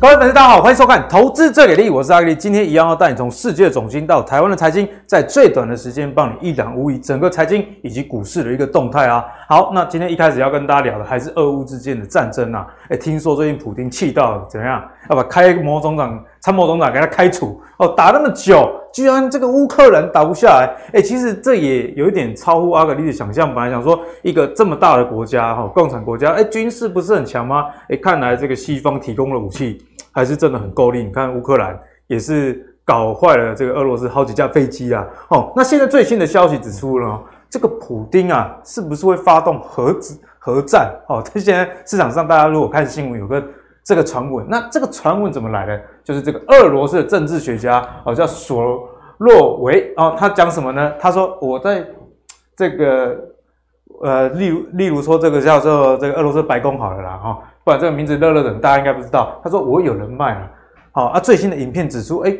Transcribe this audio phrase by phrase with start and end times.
[0.00, 2.32] 各位粉丝，大家好，欢迎收看《投资最给力》，我是阿力。
[2.32, 9.24] 今天一样要带你从世界的总经到台湾的财经，在最短的时间帮你一览无遗整个财经以及股市的一个动态啊。
[9.48, 12.64] 好，那今天一开始要跟大家聊的还是俄乌之间的战争啊。
[12.90, 14.80] 哎，听说最近普京气到了怎样？
[15.10, 20.74] 要把开模总长、参谋总长给他开除哦，打那么久，居然这个乌克兰打不下来。
[20.92, 23.54] 哎，其实这也有一点超乎阿格力的想象。
[23.54, 27.66] 本来想说一个这么大的国家哈，共产国家，哎，军事不是很强吗？
[27.88, 29.84] 哎，看来这个西方提供了武器。
[30.10, 31.78] 还是真的很够力，你看乌克兰
[32.08, 35.06] 也是搞坏了这个俄罗斯好几架飞机啊！
[35.28, 40.92] 哦，那现在最新的消息指出了，这个普丁啊，是不是会发动核子核战？
[41.08, 43.40] 哦，他现在市场上大家如果看新闻，有个
[43.84, 45.80] 这个传闻，那这个传闻怎么来的？
[46.08, 50.90] 就是这个俄罗斯的政治学家哦，叫索洛维哦，他讲什么呢？
[50.98, 51.86] 他说我在
[52.56, 53.14] 这个
[54.02, 59.38] 呃，例如例如说这个叫做这个俄罗斯白宫好了啦，哈、不然这个名字热热的，大家应该不知道。
[59.44, 60.50] 他说我有人脉了，
[60.92, 61.20] 好啊。
[61.20, 62.34] 最新的影片指出，哎，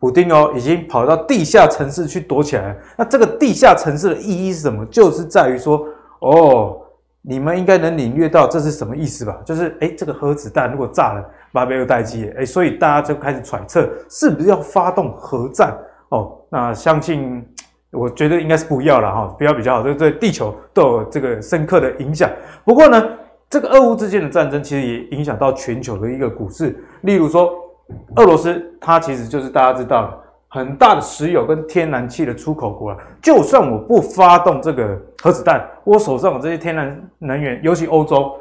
[0.00, 2.76] 普丁哦已经跑到地下城市去躲起来了。
[2.96, 4.82] 那这个地下城市的意义是什么？
[4.86, 5.86] 就是在于说，
[6.20, 6.80] 哦，
[7.20, 9.36] 你们应该能领略到这是什么意思吧？
[9.44, 11.22] 就是哎，这个核子弹如果炸了，
[11.54, 15.74] 马上有待机，哎，所以大家就开始揣测，是不是要发动核战？
[16.10, 17.42] 哦，那相信
[17.92, 22.28] 我觉得应该是不要了哈，不要比较好，对对，地球都有这个深刻的影响。
[22.64, 23.02] 不过呢。
[23.50, 27.52] 这个俄乌之间的战争其实也影响到全球的一个股市，例如说，
[28.16, 32.98] 俄罗斯它其实就是大家知道很大的石油跟天然气的出口国了。
[33.22, 38.32] 就算我不发动这个核子弹，我手上有这些天然能源，尤其欧洲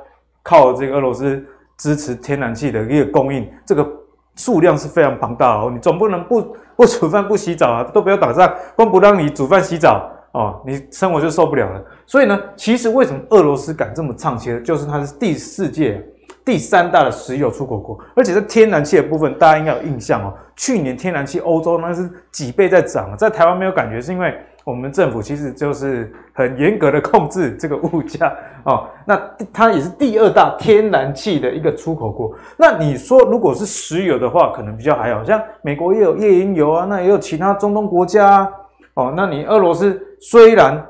[0.41, 1.45] 靠这个俄罗斯
[1.77, 3.87] 支持天然气的一个供应，这个
[4.35, 5.71] 数量是非常庞大哦。
[5.73, 10.09] 你总不能不不煮饭不洗澡啊， 都不要打仗，光不让你煮饭洗澡。
[10.33, 11.79] 哦，你生活就受不了了。
[12.07, 16.03] 所以呢，其实为什么俄罗斯敢这么唱切，就是它是第四届
[16.43, 20.33] 第三大的石油出口国，而且在天然气的部分，大家应该有印象哦。
[20.55, 28.87] 去年天然气欧洲那是几倍在涨，在台湾没有感觉，是因为我们政府其实就是很严格的控制这个物价哦。
[29.05, 29.19] 那
[29.51, 32.33] 它也是第二大天然气的一个出口国。
[32.57, 38.51] 那你说如果是石油的话，可能比较还好，像美国也有页岩油啊，那也有其他中东国家啊。
[38.95, 40.83] 哦，那你俄罗斯虽然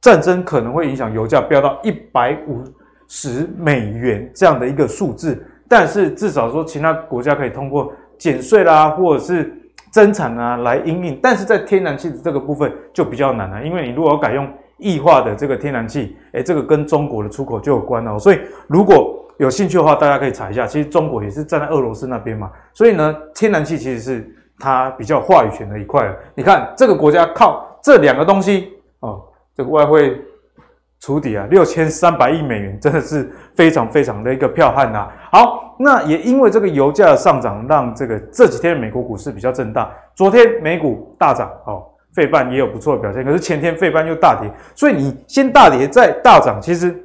[0.00, 2.62] 战争可能会影响油价飙到一百五
[3.08, 9.52] 十美元这样的一个数字，但是至少说其他国家可以通过减税啦，或者是
[9.92, 11.18] 增产啊来应应。
[11.22, 14.48] 但是在天然气的这个部分就比较难了，因为你如果要改用
[14.78, 18.18] 液化的这个天然气，诶，这个跟中国的出口就有关哦。
[18.18, 22.50] 所以如果有兴趣的话，大家可以查一下，其实中国也是站在俄罗斯那边嘛。
[22.72, 24.32] 所以呢，天然气其实是。
[24.58, 26.10] 它比较话语权的一块。
[26.34, 29.22] 你看这个国家靠这两个东西哦，
[29.54, 30.18] 这个外汇
[30.98, 35.10] 储底啊，六千三百亿美元，真的是非常非常的一个彪悍呐。
[35.30, 39.90] 好，那也因为这个油价的上涨，让这个这几天美国股市比较震荡。
[40.14, 41.84] 昨天美股大涨，哦，
[42.16, 47.00] 费半也有不错的表现，可是前天费半又大跌，所以你先大跌再大涨，其实。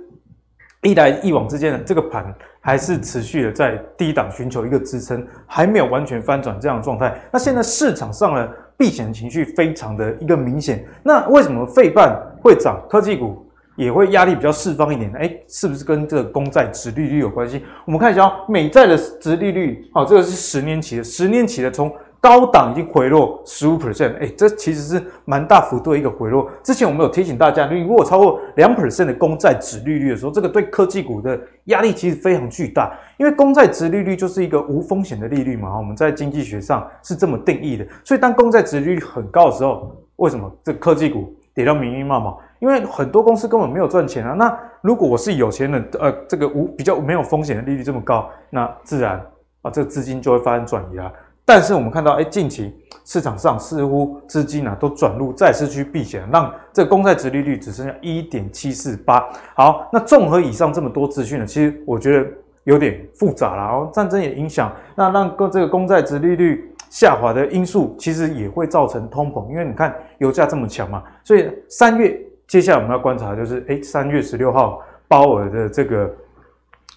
[0.83, 7.15] 一来一往之间的这个盘还是持续的在低档寻求一个支撑，还没有完全翻转这样的状态。
[7.31, 10.83] 那现在市场上的避险情绪非常的一个明显。
[11.03, 15.19] 那为什么费半会涨，科技股也会压力比较释放一点呢？
[15.19, 17.63] 诶，是不是跟这个公债殖利率有关系？
[17.85, 21.93] 我们看一下哦，美债的殖利率，好，这个是十年期的，十年期的从。
[22.21, 26.47] 高档已经回落十五 percent，哎，这其实是蛮大幅度的一个回落。
[26.61, 32.95] 之前我们有提醒大家，你如果超过两 percent 的公债殖利率的时候，这个对科技股的压力其实非常巨大。
[33.17, 37.87] 因为公债殖利率就是一个无风险的利率嘛，我们在经济学上是这么定义的。
[38.05, 42.35] 所以当公债殖利率很高的时候，为什么这科技股跌到密密麻麻？
[42.59, 44.33] 因为很多公司根本没有赚钱啊。
[44.33, 49.19] 那如果我是有钱人，呃，这个无比较没有风险的利率这么高，那自然
[49.63, 51.11] 啊，这个资金就会发生转移啊。
[51.53, 52.73] 但是我们看到，哎，近期
[53.03, 59.27] 市场上似乎资金啊都转入债市去避险，让这个公债殖利率只剩下一点七四八。
[59.53, 62.29] 好，那综合以上这么多资讯呢，其实我觉得
[62.63, 63.63] 有点复杂了。
[63.63, 69.49] 然后战争也影响，那让这个公债殖利率下滑的因素，其实也会造成通膨。
[69.49, 76.09] 因为你看油价这么强嘛，所以三月接下来我们要观察就是，哎，三月十六号鲍尔的这个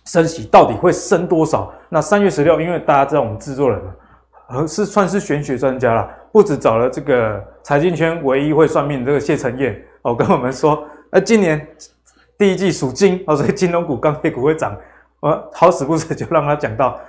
[0.04, 1.72] 升息到底会升多少？
[1.88, 3.82] 那三月十六，因为大家知道我们制作人。
[4.48, 11.66] 呃，是算是玄学专家了，不止找了这个财经圈唯一会算命的这个谢承彦哦，跟我们说，呃，今年
[12.36, 14.76] 第一季属金哦，所以金融股、钢铁股会涨。
[15.20, 17.00] 呃，好死不死就让他讲到，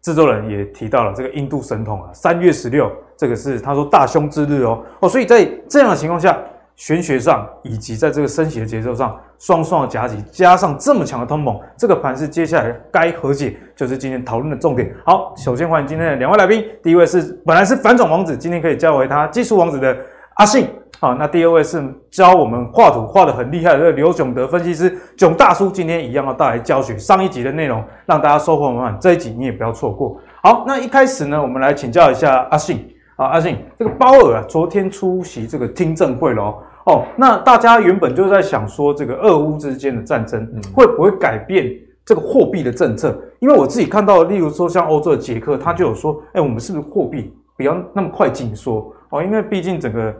[0.00, 6.38] 制作人也提到了这个印度神童啊，三月十六，这个是他说大凶之日哦哦，所以在这样的情况下，
[6.76, 14.94] 玄学上以及在这个升息的节奏上，双双的夹击，加上这么强的通膨，这个盘是接下来该和解，就是今天讨论的重点。
[15.04, 19.96] 好，首先欢迎今天的两位来宾，第一位是本来是反转王子，今天可以叫回他技术王子的
[20.34, 20.68] 阿信。
[21.00, 26.96] 好，那第二位是教我们画图画得很厉害的刘炯德分析师炯大叔，今天一样要带来教学。
[26.98, 30.18] 上一集的内容让大家收获满满，这一集你也不要错过。
[30.42, 32.86] 好，那一开始呢，我们来请教一下阿信。
[33.16, 36.62] 啊，阿信，这个鲍尔啊，昨天出席这个听证会咯。
[36.84, 41.72] 哦，那大家原本就在想说，这个俄乌之间的战争会不会改变
[42.04, 43.18] 这个货币的政策？
[43.40, 48.92] 因为我自己看到，例如说像欧洲的捷克，他就有说，哎，我们是不是货币不要那么快紧缩？
[49.10, 50.14] 哦，因为毕竟整个。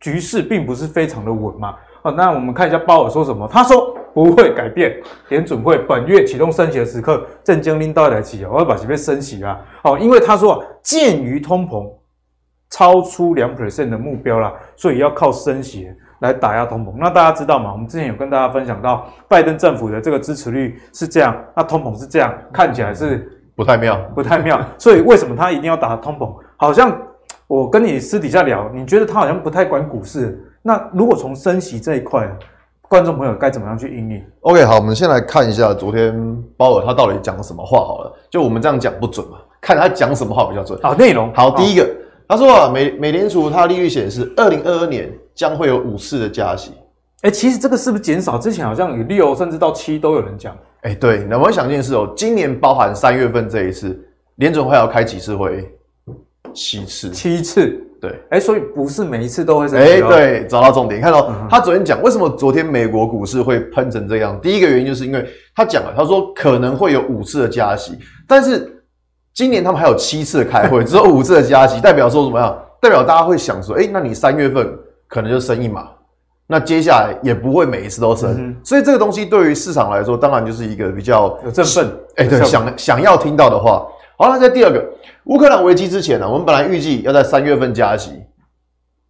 [0.00, 3.48] 局势并不是非常的稳嘛，好，那我们看一下鲍尔说什么。
[3.48, 4.96] 他说不会改变，
[5.28, 9.58] 联准会本月启动升息的时刻，正将临到来起，我要把这边升息啊。
[9.82, 11.90] 哦，因为他说啊，鉴于通膨
[12.70, 15.88] 超出两 percent 的目标啦，所以要靠升息
[16.20, 16.92] 来打压通膨。
[16.98, 17.72] 那大家知道吗？
[17.72, 24.60] 我们之前有跟大家分享到，拜登政府的这个支持率是这样，那通膨是这样，看起来是不太妙，不太妙。
[24.78, 26.32] 所以为什么他一定要打通膨？
[26.56, 26.96] 好像。
[27.46, 30.38] 我跟你私底下聊，你觉得他好像不太管股市。
[30.60, 32.30] 那如果从升息这一块，
[32.82, 36.14] 观众朋友该怎么样去应对？OK，好，我们先来看一下昨天
[36.58, 38.12] 鲍尔他到底讲了什么话好了。
[38.28, 40.78] 就我们这样讲不准嘛，看他讲什么话比较准。
[40.82, 41.32] 好，内容。
[41.34, 41.88] 好，第一个，
[42.28, 46.72] 他说啊，美美联储它利率显示，二零二二年将会有五次的加息。
[47.22, 48.36] 哎、欸，其实这个是不是减少？
[48.36, 50.54] 之前好像有六甚至到七都有人讲。
[50.82, 53.98] 哎、欸，对，那我们想一件事哦，今年包含三月份这一次，
[54.36, 55.68] 联准会要开几次会？
[56.54, 57.66] 七次，七次，
[58.00, 59.92] 对，哎、欸，所以不是每一次都会升息。
[59.92, 68.77] 哎、欸，对，找到重点，看到、嗯、他昨天讲为什么昨天美国股市会喷成这样，第一个原因就是因为他讲了，他说可能会有五次的加息，但是
[69.38, 72.58] 今年他们还有七次的开会，只有五次的加息，代表说什么样？
[72.80, 74.68] 代表大家会想说，哎、欸，那你三月份
[75.06, 75.86] 可能就升一码，
[76.48, 81.86] 那接下来也不会每一次都升，嗯、所以这个东西对于市场来说，当然就是一个比较有振奋，
[82.16, 83.86] 哎、欸，对，想想要听到的话。
[84.16, 84.84] 好，那在第二个
[85.26, 88.10] 乌克兰危机之前呢、啊，我们本来预计要在三月份加息，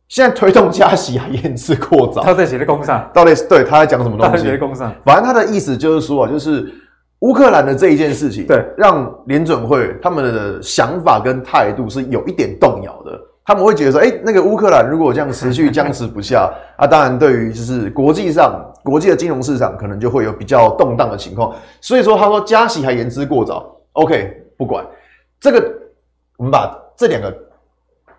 [0.08, 2.22] 现在推动加息还言之过早。
[2.22, 4.30] 他在写的公上，到底是对他在讲什么东西？
[4.30, 6.70] 他在写的公上，反正他的意思就是说啊，就是
[7.20, 13.20] 乌克兰的这一件事情，对，让联准会他们的想法跟态度是有一点动摇的。
[13.44, 21.54] 他们会觉得说，哎、欸，那个乌克兰如果这样持续僵持不下 啊，当然对于就是国际上国际的金融市场可能就会有比较动荡的情况。
[21.80, 23.74] 所以说，他说加息还言之过早。
[23.94, 24.84] OK，不管。
[25.40, 25.72] 这个，
[26.36, 27.34] 我们把这两个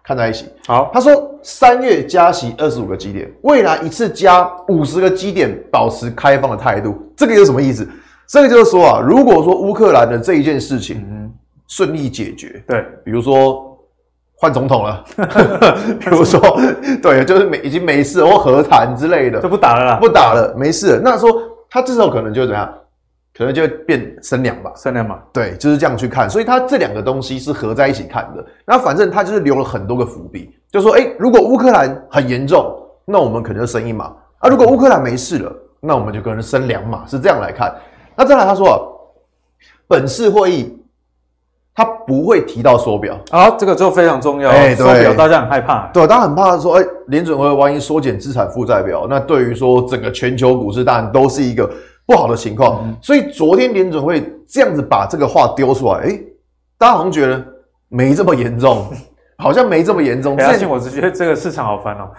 [0.03, 0.47] 看在一起。
[0.65, 6.97] 好，他说三月加息二十五个基点，未来一次加五十个基点，保持开放的态度。
[7.15, 7.87] 这个有什么意思？
[8.29, 11.33] 这个就是说啊，如果说乌克兰的这一件事情
[11.67, 13.75] 顺利解决，对，比如说
[14.35, 15.03] 换总统了，
[15.99, 16.39] 比如说
[17.01, 21.01] 对，就是没已经没事或和谈之类的，就不打了啦，不打了，没事了。
[21.03, 22.71] 那说他这时候可能就怎样？
[23.35, 28.45] 可能就会变升两码，升两码，对，就是这样去看，所以它这两个东西是合在一起看的。
[28.65, 32.75] 那反正它就是留了很多个伏笔，就说，诶，如果乌克兰很严重，
[33.05, 34.05] 那我们可能就升一码。
[34.39, 37.73] 啊；如果乌克兰没事了，那我们就可能升两码，是这样来看。
[38.19, 38.75] 那再来，他说啊，
[39.87, 40.77] 本次会议
[41.73, 44.49] 他不会提到缩表啊，这个就非常重要。
[44.49, 51.69] 哎，缩表大家很害怕，对，大家很怕说，诶，联准会万一缩减资产负债表，那对于说整个全球股市当然都是一个。
[52.05, 56.19] 不好的情况，嗯、所以昨天联准会这样子把这个话丢出来，诶，
[56.75, 57.45] 大家好像觉得
[57.87, 58.91] 没这么严重，
[59.37, 60.35] 好像没这么严重。
[60.39, 62.09] 相信我只觉得这个市场好烦哦，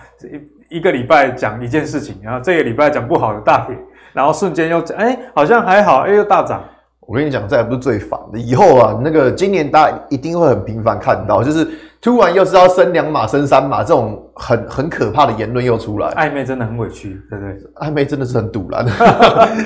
[0.70, 3.76] 一一个礼拜讲一件事情，然后这个礼拜讲不好的大跌，
[4.12, 6.62] 然后瞬间又讲，诶，好像还好，诶，又大涨。
[7.00, 11.68] 我跟你讲，这还不是最烦的，以后啊，那个今年大家一定会很频繁看到，就是。
[12.02, 16.08] 突然又是要升两码、升三码，这种很很可怕的言论又出来。
[16.12, 17.54] 暧昧真的很委屈，对不对？
[17.74, 18.86] 暧昧真的是很堵然，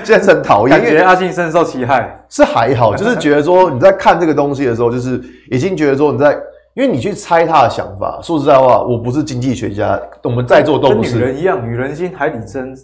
[0.02, 0.76] 现在是很讨厌。
[0.76, 6.32] 感觉阿信深受其害，是还好，就是觉得说你在看这个东西的时候，就是已经觉得说你在，
[6.74, 8.18] 因为你去猜他的想法。
[8.20, 11.12] 说实在话，我不是经济学家，我们在座都不是。
[11.12, 12.74] 跟女人一样，女人心海底针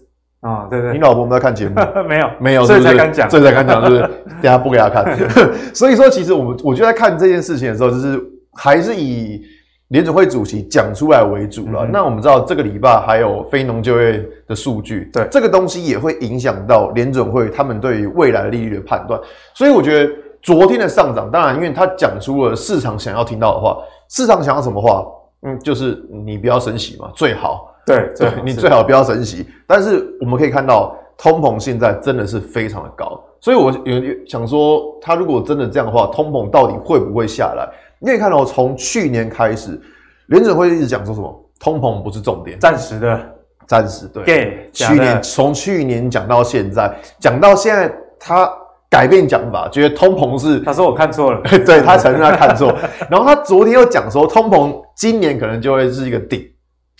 [0.40, 0.92] 啊，对对？
[0.92, 1.75] 你老婆没有看节目？
[2.09, 4.02] 没有，没有，所以才敢讲，所以才敢讲，是不是？
[4.40, 5.16] 等下不给他看。
[5.75, 8.20] 所以说，其实我们我就在看这件事情的时候，就是
[8.54, 9.42] 还是以。
[9.90, 11.85] 联准会主席讲出来为主了。
[11.85, 19.20] 嗯、那我们知道这个礼拜还有非农就业的数据，对这个东西也会影响到联准会他们对于未来利率的判断。
[19.52, 23.78] 所以我觉得昨天的上涨，当然因为他讲出了市场想要听到的话。
[24.09, 25.04] 市场想要什么话？
[25.42, 27.69] 嗯，就是你不要升息嘛，最好。
[27.87, 29.46] 对 对，你最好不要升息。
[29.66, 33.22] 但是我们可以看到，通膨现在真的是非常的高。
[33.40, 37.66] 所以我有想说，他如果真的这样的话，通膨到底会不会下来？
[37.99, 39.80] 你可以看到，从去年开始，
[40.26, 43.20] 联准会一直讲说什么通膨不是重点，暂时的，
[43.66, 44.25] 暂时对。
[44.25, 48.50] 给去年从去年讲到现在，讲到现在他
[48.90, 52.75] 改变讲法，觉得通膨是 他说我看错了， 对他承认他看错。
[53.10, 56.42] 然后他昨天又讲说，通膨今年可能就会是一个顶，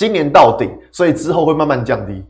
[0.01, 2.25] 今年到顶，所以之后会慢慢降低。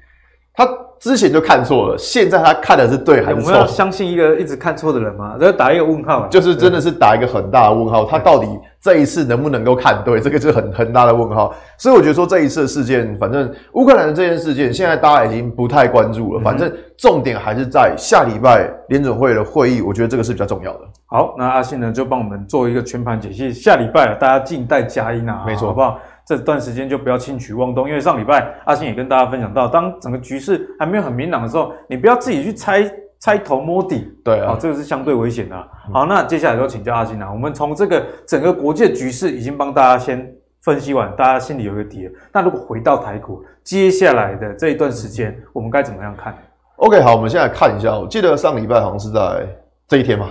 [0.52, 0.68] 他。
[1.00, 3.46] 之前就看错了，现在他看的是对还是错？
[3.46, 5.34] 我们要相信一个一直看错的人吗？
[5.40, 8.04] 要打一个问号，就是真的是打一个很大的问号。
[8.04, 8.46] 他到底
[8.82, 10.20] 这一次能不能够看对？
[10.20, 11.54] 这个是很很大的问号。
[11.78, 16.40] 所以我觉得说这一次的事件，反正乌克兰的这件事件，现在大家已经不太关注了。
[16.42, 20.80] 反正重点还是在下礼拜联准会的会议，我觉得这个是比较重要的。
[21.06, 23.50] 好，那阿信呢就帮我们做一个全盘解析。
[23.50, 25.98] 下礼拜大家静待佳音啊，没错，好不好？
[26.36, 35.56] 这段时间就不要轻举妄动，因为上礼拜阿信也跟大家分享到，当整个局势还没有很明朗的时候，你不要自己去猜猜头摸底，对啊，这个是相对危险的。
[35.92, 40.32] 好，那接下来就请教阿信啊，我们从这个整个国际局势已经帮大家先
[40.62, 42.12] 分析完，大家心里有个底了。
[42.32, 46.32] 那如果回到台股，接下来的这一段时间，我们该怎么样看
[46.76, 49.48] ？OK，好，我们现在看一下，我记得上礼拜好像是在
[49.88, 50.28] 这一天嘛。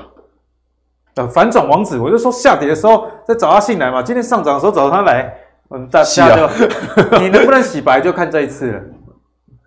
[1.16, 5.36] 呃，反转王子，我就说下跌的时候再找阿信来嘛，今天上涨的时候找他来。
[5.76, 6.50] 嗯，大家就
[7.20, 8.82] 你能不能洗白，就看这一次了，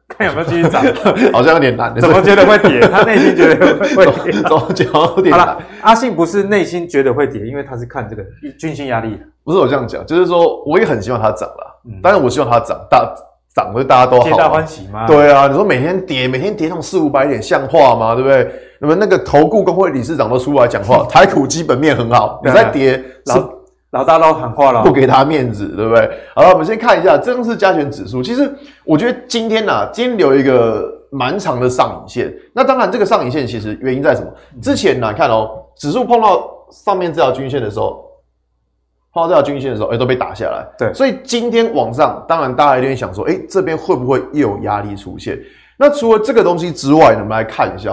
[0.08, 0.82] 看有没有继续涨，
[1.32, 1.94] 好像有点难。
[2.00, 2.80] 怎么觉得会跌？
[2.90, 5.40] 他内心觉得会跌，怎么觉得有点难？
[5.40, 8.22] 好了，阿信不是内心觉得会跌，因为他是看这个
[8.58, 9.18] 均线压力。
[9.44, 13.12] 不是我这样讲，就是说我也很希望它涨了，但是我希望它涨大
[13.54, 15.06] 涨的大家都好，皆大欢喜嘛？
[15.06, 18.14] 对啊，你说每天跌，每天跌那种四五百点，像话吗？
[18.14, 18.50] 对不对？
[18.80, 22.92] 那么那个投顾公会理事长都出来讲话，台股基本面很好，你在跌
[23.26, 23.34] 是。
[23.92, 26.10] 老大都喊话了，不给他面子，对不对？
[26.34, 28.22] 好了，我们先看一下这是加权指数。
[28.22, 28.50] 其实
[28.84, 32.34] 我觉得今天呐、啊，今天留一个蛮长的上影线。
[32.54, 34.32] 那当然，这个上影线其实原因在什么？
[34.62, 38.02] 之前呢，看哦，指数碰到上面这条均线的时候，
[39.12, 40.66] 碰到这条均线的时候，哎，都被打下来。
[40.78, 45.38] 对，所以今天往上，当然大家一定想说，哎，这边会不会又有压力出现？
[45.76, 47.90] 那除了这个东西之外呢，我们来看一下。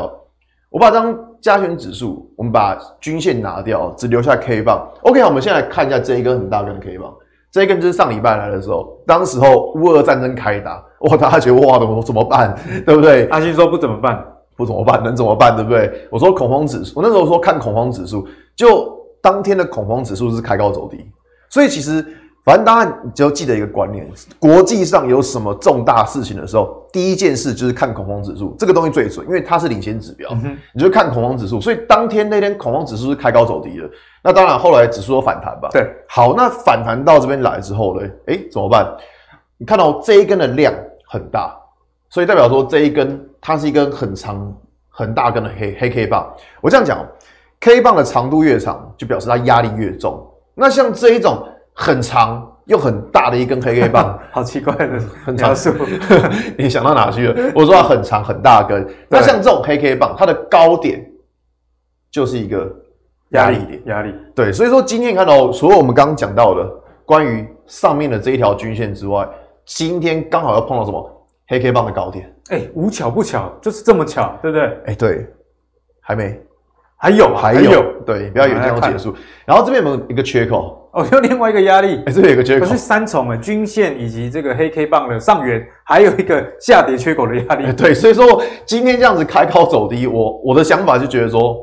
[0.70, 4.88] 我把这张加权指数，我们把均线拿掉，只留下 K 棒。
[5.04, 7.14] OK，好，我们现在来看一下这一根很大根的 K 棒。
[7.52, 12.56] 这一根就是上礼拜来的时候，当时候乌俄战争开打，哇，大家觉得哇，怎么怎么办？
[12.86, 13.28] 对不对？
[13.30, 14.24] 阿信说不怎么办，
[14.56, 15.56] 不怎么办，能怎么办？
[15.56, 16.08] 对不对？
[16.12, 21.10] 我说恐慌指数，我那时候说看恐慌指数，就当天的恐慌指数是开高走低，
[21.50, 22.06] 所以其实。
[22.50, 30.28] 反正当然，你只要记得一个观念：国际上有什么重大事情的时候，第一件事就是看恐慌指数，这个东西最准，因为它是领先指标。
[30.32, 33.88] 嗯、你就看恐慌指数，所以当天那天恐慌指数是开高走低的。
[34.24, 35.70] 那当然，后来指数有反弹吧？
[35.72, 35.88] 对。
[36.08, 38.08] 好，那反弹到这边来之后呢？
[38.26, 38.98] 哎、欸，怎么办？
[39.60, 40.74] 你看到这一根的量
[41.08, 41.56] 很大，
[42.10, 44.52] 所以代表说这一根它是一根很长、
[44.90, 46.28] 很大根的黑黑 K 棒。
[46.62, 47.06] 我这样讲
[47.60, 50.28] ，K 棒的长度越长，就表示它压力越重。
[50.56, 51.48] 那像这一种。
[51.82, 55.56] 很长又很大的一根黑 K 棒， 好奇怪的很长，
[56.58, 57.34] 你想到哪去了？
[57.56, 61.10] 我说它很长很大根，那像这种黑 K 棒，它的高点
[62.12, 62.70] 就是一个
[63.30, 64.14] 压力点，压力。
[64.36, 66.70] 对，所以说今天看到除了我们刚刚讲到的
[67.06, 69.26] 关于上面的这一条均线之外，
[69.64, 71.26] 今天刚好要碰到什么？
[71.48, 72.36] 黑 K 棒的高点？
[72.50, 74.78] 哎，无巧不巧，就是这么巧，对不对？
[74.88, 75.26] 哎，对，
[76.02, 76.38] 还没，
[77.02, 79.16] 还有，还有，对，不要以为这样结束。
[79.46, 80.76] 然后这边有没有一个缺口？
[80.92, 87.66] 哦， 有另外一个压力，哎、欸，这边有个缺口，可是三重哎，均线以及这个黑 K 棒的上缘，还有一个下跌缺口的压力。
[87.68, 91.56] 欸、 对，所以说今天这样子开高走低，我我的想法就觉得说，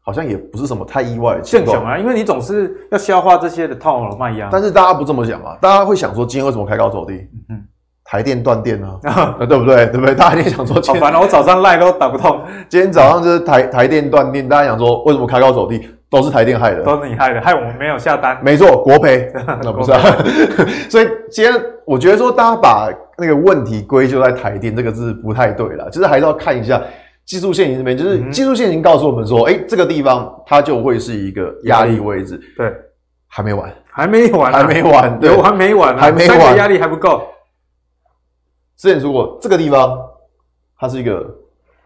[0.00, 1.76] 好像也不是什么太意外的情况。
[1.76, 4.48] 正常啊，因为你总是要消化这些的套牢卖压。
[4.50, 7.14] 但是大家不这么想嘛，大家会想说，今天为什么开高走低？
[7.50, 7.62] 嗯，
[8.08, 9.86] 台电断电啊，啊，对不对？
[9.86, 10.14] 对不对？
[10.14, 12.40] 大家一定想说，好烦了，我早上赖都打不通。
[12.68, 15.88] 今天早上就是台台电断电，大家想说为什么开高走低？
[16.08, 18.38] 都是台电害的，都是你害的，害我们没有下单。
[18.40, 19.28] 没错，国赔，
[19.60, 20.00] 那不是啊。
[20.88, 21.52] 所以今天
[21.84, 25.90] 我觉得说，大家把那个问题归咎在台电，这个字不太对了。
[25.90, 26.80] 就是还是要看一下
[27.24, 32.40] 技术线型这边，就是技术线型告诉我们说，哎、欸，这个地方它就会是一个压力位置。
[32.56, 32.72] 对，
[33.26, 37.20] 还没完，还没完，还没完，有还没完，还没完，压力还不够。
[38.76, 39.98] 之前说过，这个地方
[40.78, 41.26] 它是一个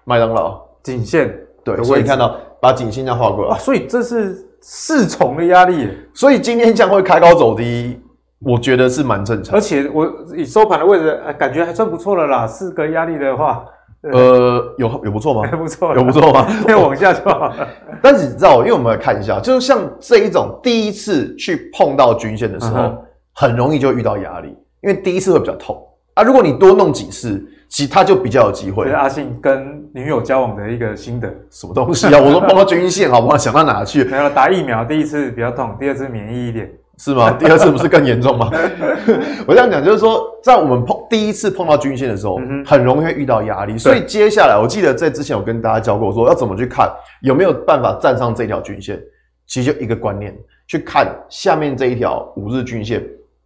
[0.05, 2.37] 麦当劳颈线，对，所以你看到。
[2.63, 7.99] 把颈线这样画过来，啊所以这是四重的压力，所以今天这样会开高走低，
[8.41, 9.57] 我觉得是蛮正常。
[9.57, 10.07] 而且我
[10.37, 12.47] 以收盘的位置，感觉还算不错了啦。
[12.47, 13.65] 四个压力的话，
[14.03, 15.49] 呃，有有不错吗？
[15.51, 16.47] 还不错，有不错吗？
[16.69, 17.67] 再往下就好了。
[18.03, 22.93] 但是你知道，因为我们来看一下，就是像这一种第一次去碰到均线的时候，
[23.33, 24.49] 很容易就遇到压力，
[24.83, 25.83] 因为第一次会比较痛
[26.15, 26.23] 啊。
[26.23, 27.47] 如果你多弄几次。
[27.73, 28.89] 其他就比较有机会。
[28.89, 32.19] 是阿信跟女友交往的一个心得， 什么东西啊？
[32.19, 33.39] 我说碰到均线，好不好？
[33.39, 34.03] 想到哪去？
[34.03, 36.69] 没有打疫苗，第一次比较痛，第二次免疫一点。
[36.99, 37.31] 是吗？
[37.39, 38.51] 第二次不是更严重吗？
[39.47, 43.79] 我这样讲就是说，在我们碰第一次碰到均线的时候，很容易会遇到压力。
[43.79, 49.01] 所以接下来，我记得在之前有跟大家教过，说要怎么去看有没有办法站上这条均线。
[49.47, 50.37] 其实就一个观念，
[50.67, 53.01] 去看下面这一条五日均线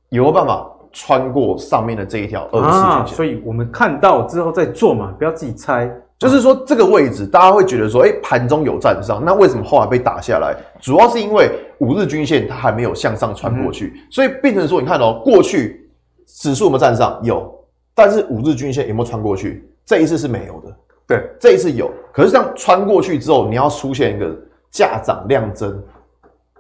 [0.09, 3.17] 有没有办法穿过上面的这一条二十四均线。
[3.17, 5.95] 所以我们看到之后再做嘛，不要自己猜。
[6.17, 10.57] 就是说这个位置，大家会觉得说，哎，盘中有站上，那为什么后来被打下来？
[10.81, 15.91] 主要是因为五日均线它还没有向上穿过去，嗯、所以变成说，你看哦，过去
[16.27, 17.21] 指数有没有站上？
[17.23, 17.53] 有，
[17.95, 19.69] 但是五日均线有没有穿过去？
[19.85, 20.75] 这一次是没有的。
[21.07, 24.35] 对，这一次有，可是这样穿过去之后，你要出现一个
[24.71, 25.83] 价涨量增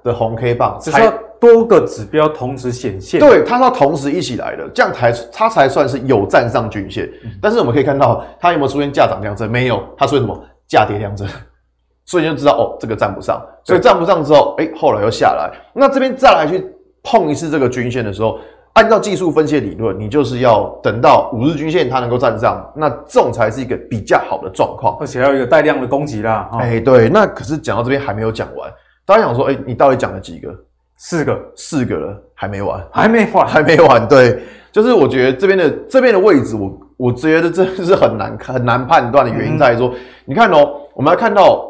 [0.02, 1.10] 的红 K 棒，才
[1.40, 3.20] 多个指标同时显现。
[3.20, 7.04] 对，它是要同时一起来的，这样才它才算是有站上均线。
[7.24, 9.50] 嗯、但是我们可以看到，它有没有出现价涨量增？
[9.50, 11.26] 没有，它出现什么价跌量增？
[12.06, 13.40] 所以你就知道哦，这个站不上。
[13.64, 15.50] 所以站不上之后，哎、欸，后来又下来。
[15.72, 16.64] 那这边再来去
[17.02, 18.38] 碰一次这个均线的时候，
[18.74, 26.50] 按照技术分析的理论，你就是要等到五日均线它能够站上，那这种才是一个比较好的状况，而且要有一个带量的攻击啦。
[26.58, 27.08] 哎、欸，对。
[27.08, 28.70] 那可是讲到这边还没有讲完。
[29.06, 30.54] 大家想说，哎、欸，你到底讲了几个？
[30.96, 34.08] 四个，四个了，还没完，还没完， 还没完。
[34.08, 34.40] 对，
[34.72, 41.68] 就是我觉得这边的这边的位置，我我觉得真的是很难看，很难判断的原因在于说，嗯、你看哦，我们来看到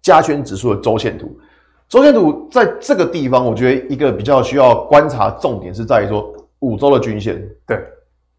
[0.00, 1.38] 加权指数的周线图，
[1.88, 7.44] 周线图在这个地方，我觉得一个比较需要观察重点是在于说五周的均线。
[7.66, 7.78] 对，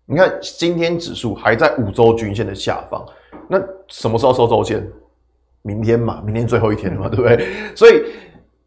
[0.05, 3.05] 你看今天指数还在五周均线的下方，
[3.47, 4.87] 那什么时候收周线？
[5.63, 7.47] 明天嘛，明天最后一天嘛，对不对？
[7.75, 8.01] 所以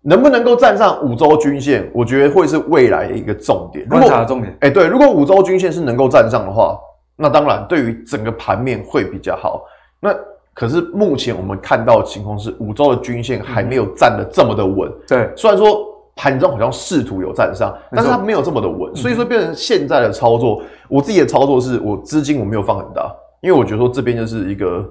[0.06, 4.52] 能不能够站上五周均线，我觉得会是未来的一个重点，观察的重点。
[4.61, 6.78] 哎、欸，对，如果五周均线是能够站上的话，
[7.16, 9.64] 那当然对于整个盘面会比较好。
[10.00, 10.14] 那
[10.52, 14.92] 可是目前我们看到的情况是，五周的均线还没有站得这么的稳。
[15.08, 18.94] 对，虽然说盘中好像试图有站上，但是它没有这么的稳。
[18.94, 24.85] 所以说变成现在的操作，我自己的操作是我资金我没有放很大，因为我觉得说这边就是一个。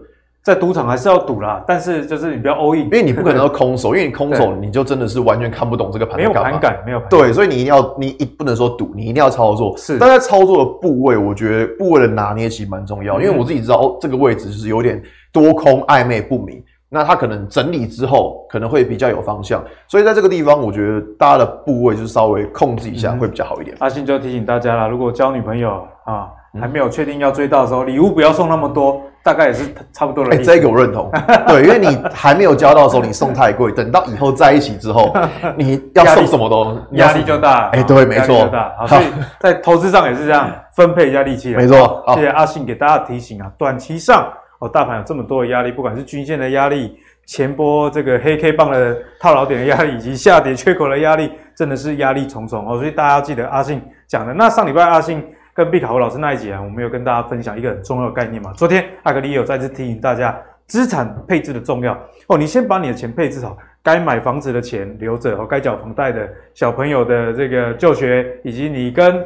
[0.44, 6.18] 在赌场还是要赌啦，但是就是你不要 all in，因为你不可能要空手，因为你空手你就真的是完全看不懂这个盘。
[6.18, 7.08] 没有盘感，没有盘。
[7.08, 9.74] 对，所以你一定要，你一不能说赌，你一定要操作。
[9.78, 15.02] 是，但在操作的部位，我觉得部位的拿捏其实蛮重要，因为我自己知道哦，这个位置就是有点
[15.32, 23.78] 多空暧昧不明，那它可能整理之后可能会比较有方向，所以在这个地方，我觉得大家的部位就是稍微控制一下会比较好一点。
[23.80, 26.28] 阿信就提醒大家啦，如果交女朋友啊
[26.60, 29.02] 还没有确定要追到的时候，礼物不要送那么多。
[29.24, 30.32] 大概也是差不多的。
[30.32, 31.10] 哎、欸，这个我认同。
[31.48, 35.16] 对，因为你还没有交到的时候，你送太贵，等到以后在一起之后，
[35.56, 37.70] 你要送什么都压力就大。
[37.70, 38.52] 哎、欸，对，没错。
[38.78, 39.06] 好，所以
[39.40, 41.56] 在投资上也是这样， 分配一下力气。
[41.56, 42.04] 没错。
[42.16, 44.28] 谢谢阿信给大家提醒啊，短期上
[44.60, 52.78] 哦，大盘有这么多的压力，不管是均线的压力、前波这个黑 K 棒的套牢点的压力，以及下跌缺口的压力，真的是压力重重哦。
[52.78, 54.34] 所以大家要记得阿信讲的。
[54.34, 55.26] 那上礼拜阿信。
[55.54, 58.52] 跟毕卡胡老师那一集啊，我们有跟大家分享一个很重要的概念嘛。
[58.54, 60.36] 昨天阿格力有再次提醒大家
[60.66, 61.94] 资产配置的重要
[62.28, 62.38] 哦。
[62.38, 69.24] 你先把你的钱配置好，该买房子的钱留着哦，该缴房贷的小朋友的这个就学，以及你跟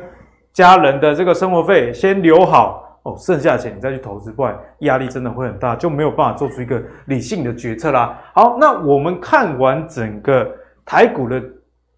[0.51, 3.15] 家人的这个生活费先留好哦。
[3.17, 8.19] 剩下的钱你再去投资，不然压力真的会很大，就没有办法做出一个理性的决策啦。
[8.33, 10.45] 好，那我们看完整个
[10.83, 11.41] 台股的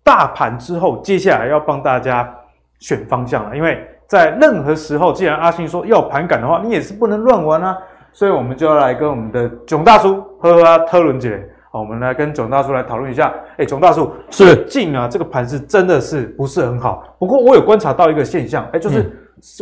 [0.03, 2.31] 大盘之后，接下来要帮大家
[2.77, 3.83] 选方向了，因为。
[4.09, 7.77] 在任何时候，既然阿信说要盘感的话，你也是不能乱玩啊。
[8.11, 13.31] 所以，我们就要来跟我们的囧大叔呵呵啊，特伦姐，好，我们来跟囧大叔来讨论一下。
[13.57, 17.03] 哎，囧大叔，最近啊，这个盘是真的是不是很好？
[17.19, 19.05] 不过，我有观察到一个现象，哎，就是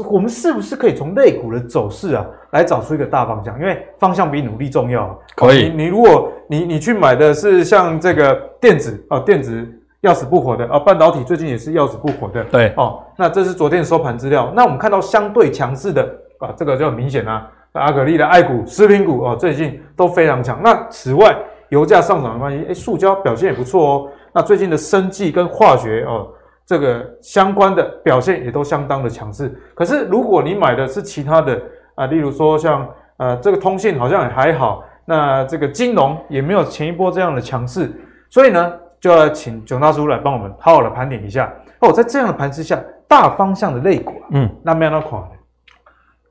[0.09, 3.59] 我们是不是可以从类股的走势啊，来找出一个大方向？
[3.59, 5.13] 因为方向比努力重要。
[5.35, 9.67] 可以，你你如果你你去买的是像这个电子啊，电子。
[10.01, 10.77] 要死不活的啊！
[10.77, 12.43] 半导体最近也是要死不活的。
[12.45, 14.53] 对哦，那这是昨天收盘资料。
[14.55, 16.03] 那我们看到相对强势的
[16.39, 17.49] 啊，这个就很明显啊。
[17.73, 20.61] 阿格力的爱股、食品股哦，最近都非常强。
[20.63, 21.35] 那此外，
[21.69, 24.09] 油价上涨的关系，诶，塑胶表现也不错哦。
[24.33, 26.27] 那最近的生技跟化学哦，
[26.65, 29.51] 这个相关的表现也都相当的强势。
[29.73, 31.59] 可是如果你买的是其他的
[31.95, 37.91] 啊，例如说像呃这个通信好像也还好，那这个金融也没有前一波这样的强势，
[38.29, 38.71] 所以呢。
[38.99, 45.21] 就要请囧大叔来帮我们好好的盘点一下哦，在这样的盘势下，大方向的类股啊，嗯，那没有那款。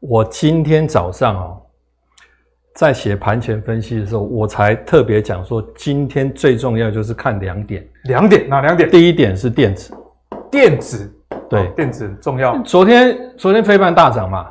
[0.01, 1.63] 我今天早上哦，
[2.75, 7.87] 在写盘前分析的时候，我才特别讲说，今天最重要就是看两点。
[8.05, 8.49] 两点？
[8.49, 8.91] 哪两点？
[8.91, 9.95] 第一点是电子，
[10.51, 11.13] 电子
[11.49, 12.59] 对，哦、电子重要。
[12.63, 14.49] 昨天昨天飞半大涨嘛，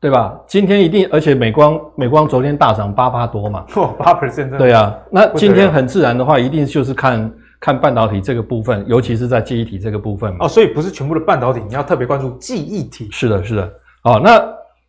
[0.00, 0.40] 对吧？
[0.46, 3.66] 今天一定，而且美光美光昨天大涨八八多嘛，
[3.98, 4.56] 八 percent。
[4.56, 7.30] 对啊，那今天很自然的话，一定就是看。
[7.60, 10.46] 看半导体这个部分，尤其是在记忆体这个部分嘛。
[10.46, 13.08] 哦，所以不是全部的半导体，你要特别关注记忆体。
[13.10, 13.72] 是的，是的。
[14.04, 14.42] 哦，那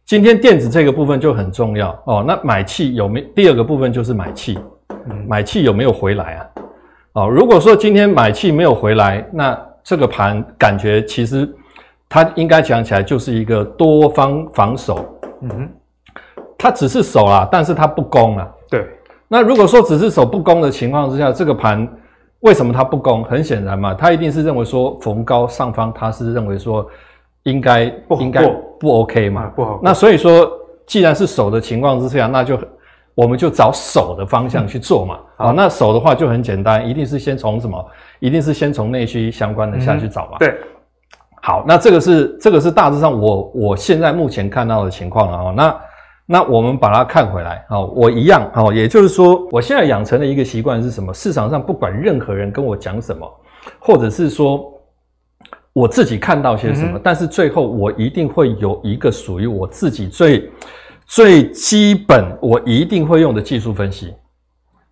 [0.05, 2.23] 今天电子这个部分就很重要哦。
[2.27, 3.27] 那买气有没有？
[3.36, 4.58] 第二个部分就是买气，
[5.10, 6.45] 嗯、买气有没有回来啊？
[7.13, 11.51] 哦，如果说今天买气没有回来，那这个盘感觉其实
[12.08, 15.19] 它应该讲起来就是一个多方防守。
[15.41, 15.69] 嗯哼，
[16.58, 18.47] 它只是守啊，但是它不攻啊。
[18.69, 18.88] 对。
[19.27, 21.88] 那如果说只是守不攻的情况之下，这个盘
[22.41, 23.23] 为什么它不攻？
[23.23, 26.86] 很显然嘛，它一定是认为说逢高上方，它是认为说
[27.43, 27.84] 应该
[28.19, 28.47] 应该
[28.80, 29.80] 不 OK 嘛，不好。
[29.84, 30.49] 那所以说，
[30.86, 32.58] 既然是守的情况之下，那就
[33.13, 35.15] 我们就找守的方向去做嘛。
[35.38, 37.86] 啊、嗯，那守的话就很简单，一定是先从什么？
[38.19, 40.38] 一定是先从内需相关的下去找嘛。
[40.38, 40.56] 嗯、对。
[41.41, 45.54] 好，那这个是这个是大致上我我现在目前看到的情况了啊。
[45.56, 45.82] 那
[46.31, 51.11] 那我们把它看回来，好，我一样，好，也就是说，我现在养成的一个习惯是什么？
[51.11, 53.27] 市场上不管任何人跟我讲什么，
[53.79, 54.71] 或者是说
[55.73, 60.47] 我自己看到些什么，嗯、但是最后我一定会有一个属于我自己最
[61.07, 64.13] 最基本，我一定会用的技术分析，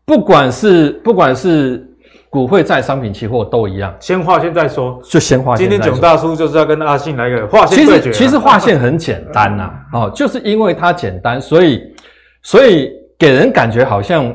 [0.06, 1.84] 不管是不管是。
[2.30, 5.70] 股汇债商品期货都一样，先划线再说，就先划线。
[5.70, 8.12] 今天囧大叔就是要跟阿信来个划线对决。
[8.12, 11.82] 其实其实划线很简单呐、啊，哦，就是因为它简单，所以
[12.44, 14.30] 所以给人感觉好像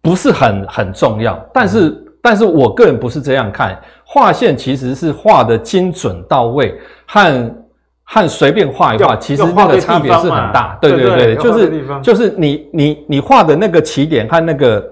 [0.00, 1.36] 不是很很重要。
[1.52, 6.72] 但是、嗯、但是我个人不是这样看，划线其实是画的精准到位，
[7.06, 7.54] 和
[8.04, 10.78] 和随便画一画，其实那个差别是很大。
[10.80, 14.88] 对对对，就是就是你你你画的那个起点和那个。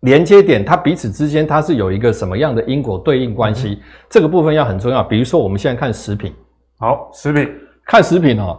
[0.00, 3.70] 连接点，它彼此之间它是有一个什么样的因果对应关系？
[3.70, 5.02] 嗯、这个部分要很重要。
[5.02, 6.32] 比如说，我们现在看食品，
[6.78, 7.48] 好，食品
[7.84, 8.58] 看食品哦，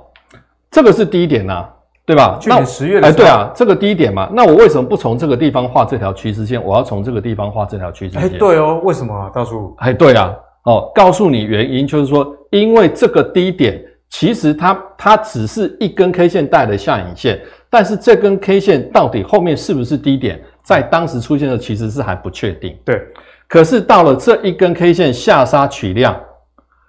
[0.69, 1.69] 这个是低点呐、啊，
[2.05, 2.37] 对吧？
[2.39, 6.63] 去年十月的时候，哎，对啊，这个低点嘛，那我为什么不从这个地方画这条趋势线？
[6.63, 8.21] 我要从这个地方画这条趋势线？
[8.21, 9.73] 哎，对哦，为什么啊，大叔？
[9.79, 20.39] 哎，对啊，哦，告诉你原因，就是说，因为这个低点其实它它只是一根 K 线带的下影线，但是这根 K 线到底后面是不是低点？
[20.63, 23.01] 在当时出现的其实是还不确定，对。
[23.47, 26.17] 可是到了这一根 K 线下杀取量，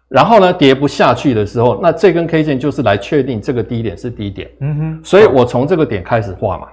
[0.09, 4.51] 然后呢跌不下去的时候，那这根 K 线就是来确定这个低点是低点。
[4.61, 5.01] 嗯哼。
[5.05, 6.69] 所以我从这个点开始画嘛。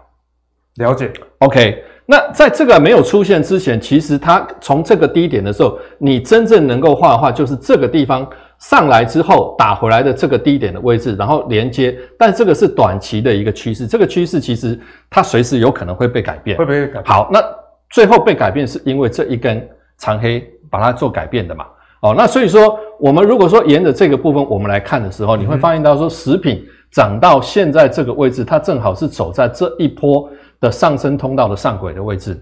[0.76, 1.12] 了解。
[1.40, 1.84] OK。
[2.06, 8.28] 那在这个没有出现之前，其实它从这个低点的时候，你真正能够画的话，就是这个地方。
[8.60, 14.78] 上来之后打回来的这个低点的位置，然后连接，但这个是短期的一个趋势，这个趋势其实
[15.10, 16.58] 它随时有可能会被改变。
[16.58, 17.04] 会不会改变？
[17.06, 17.42] 好，那
[17.90, 19.66] 最后被改变是因为这一根
[19.98, 21.66] 长黑把它做改变的嘛？
[22.02, 32.42] 哦，那所以说我们如果说沿着这个部分我们来看的时候，你会发现到说食品涨到现在这个位置，它正好是走在这一波的上升通道的上轨的位置。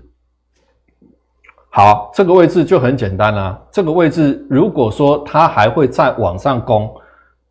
[1.78, 3.60] 好，这个位置就很简单啦、啊。
[3.72, 6.92] 这个位置如果说它还会再往上攻，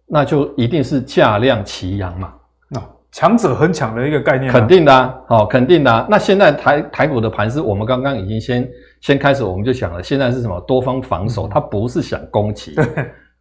[0.04, 2.34] 那就一定是价量齐扬嘛。
[2.68, 5.14] 那、哦、强者恒强的一个概念、啊，肯定的、啊。
[5.28, 6.04] 哦，肯定的、啊。
[6.10, 8.68] 那现在台台股的盘势，我们刚刚已经先
[9.00, 12.74] 先开始，我们就想了，现在是什么多方防守，它不是想攻击。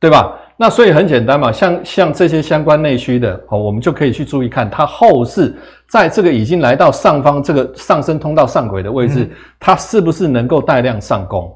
[0.05, 0.39] 对吧？
[0.55, 5.51] 那所以很简单嘛，像像这些相关内需的，哦，我们就可以去注意看它后市
[5.89, 11.51] 在这个已经来到上方这个上升通道上轨的位置，嗯、它是不是能够带量上攻？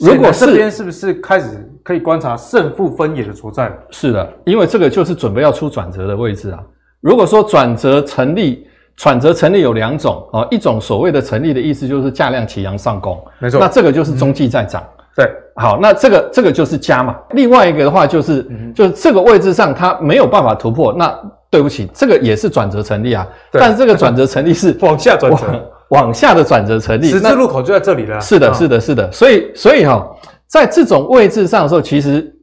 [0.00, 1.46] 如果是这边是不是开始
[1.84, 3.72] 可以观察胜负分野的所在？
[3.90, 6.58] 是的，因为这个就是准备要出转折的位置啊。
[7.00, 14.82] 如果说转折成立，转折成立有两种啊，一种所谓的成立的意思就是价量齐扬上攻，没错，那这个就是中继在涨。
[14.82, 17.14] 嗯对，好，那这个这个就是加嘛。
[17.32, 21.14] 另外一个的话就是，嗯、就是这个位置上它没有办法突破，那
[21.50, 23.26] 对不起，这个也是转折成立啊。
[23.50, 25.46] 对但是这个转折成立是往下转折，
[25.88, 27.08] 往下的转折成立。
[27.10, 28.18] 十字路口就在这里了。
[28.22, 29.12] 是的，是的，是的。
[29.12, 32.34] 所以，所以哈、哦，在这种位置上的时候，其实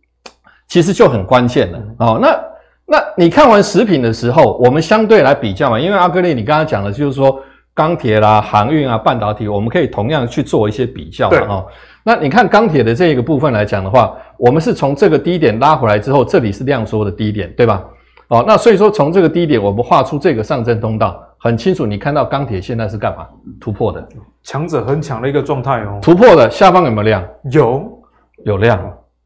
[0.68, 1.80] 其实就很关键了。
[1.98, 2.40] 哦，那
[2.86, 7.42] 那你看完食品的时候，我们相对来比较嘛，因为阿格力你刚刚讲的就是说
[7.74, 11.38] 钢铁啦、航运啊、半导体，我们可以同样去做一些比较嘛。
[11.50, 11.66] 哦。
[12.04, 17.84] 那你看钢铁的这个部分来讲的话，我们是从这个低点拉回来之后，这里是量缩的低点，对吧？
[18.30, 21.86] 哦，那所以说从这个低点，我们画出这个上升通道，很清楚。
[21.86, 23.28] 你看到钢铁现在是干嘛？
[23.60, 24.08] 突破的，
[24.44, 26.00] 强者很强的一个状态哦。
[26.02, 27.24] 突破的下方有没有量？
[27.52, 28.02] 有，
[28.46, 28.80] 有量，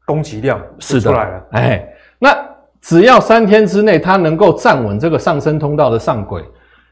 [0.04, 1.42] 供给量是的，出来了。
[1.52, 2.36] 哎，那
[2.80, 6.42] 只要三天之内它能够站稳这个上升通道的上轨，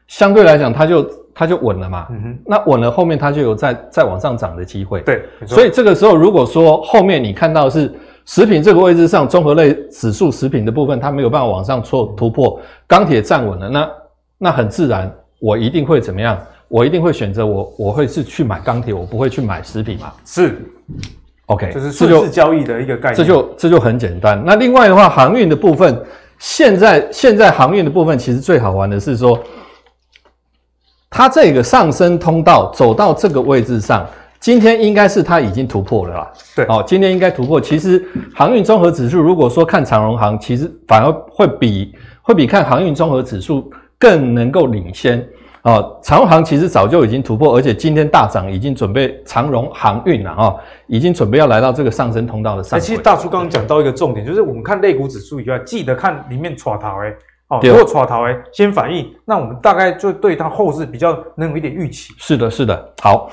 [0.07, 1.05] 相对来讲它就。
[1.33, 7.91] 它就稳了嘛，嗯哼，那稳了后面它就有再再往上涨的机会，对，所以这个时候如果说后面你看到是
[8.25, 13.89] 食品这个位置上综合类指数食品的部分它没有办法往上错突破，钢铁站稳了，那
[14.37, 16.37] 那很自然我一定会怎么样？
[16.69, 20.11] 我一定会选择我我会是去买钢铁，我不会去买食品嘛。
[20.25, 20.57] 是
[21.45, 24.41] ，OK，这是顺势交易的一个概念，这就这就很简单。
[24.43, 26.01] 那另外的话，航运的部分，
[26.39, 29.39] 现在现在航运的部分其实最好玩的是说，
[31.13, 34.03] 它这个上升通道走到这个位置上。
[34.39, 37.61] 今天应该是它已经突破了啦，对，哦，今天应该突破。
[37.61, 38.03] 其实
[38.35, 45.25] 航运综合指数，如果说看长荣航，其实反而会比会比看航运综合指数更能够领先
[45.61, 45.97] 哦。
[46.01, 50.53] 长荣航其实早就已经突破，而且今天大涨，已经准备长荣航运了啊，
[50.87, 52.77] 已经准备要来到这个上升通道的上。
[52.77, 57.13] 其实大叔刚刚讲到一个重点，就是我们看类股指数以外，记得看里面抓头哎，
[57.55, 62.13] 哦，如果撮头哎先反应，那我们大概就对它后市比较能有一点预期。
[62.17, 63.29] 是的，是的，好，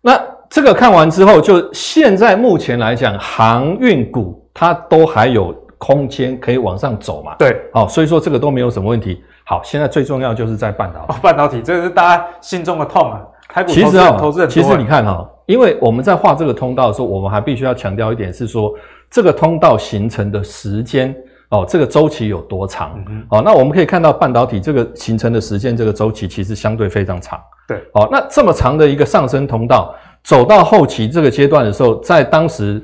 [0.00, 0.20] 那。
[0.50, 7.34] 这个看完之后，就现在目前来讲，航运股它都还有空间可以往上走嘛？
[7.36, 9.20] 对，好，所以说这个都没有什么问题。
[9.44, 11.06] 好，现在最重要就是在半导体。
[11.08, 13.20] 哦，半导体这个是大家心中的痛啊。
[13.48, 18.72] 台股其实啊，投资人其实你看哈，因为我们在画这个通道的时候，我们还必须要强调一点是说，
[19.10, 21.12] 这个通道形成的时间
[21.50, 23.02] 哦，这个周期有多长？
[23.08, 27.40] 嗯，哦，那我们可以看到半导体这个形成的时间，这个周期其实相对非常长。
[27.68, 29.94] 对，哦，那这么长的一个上升通道。
[30.22, 32.82] 走到后期这个阶段的时候，在当时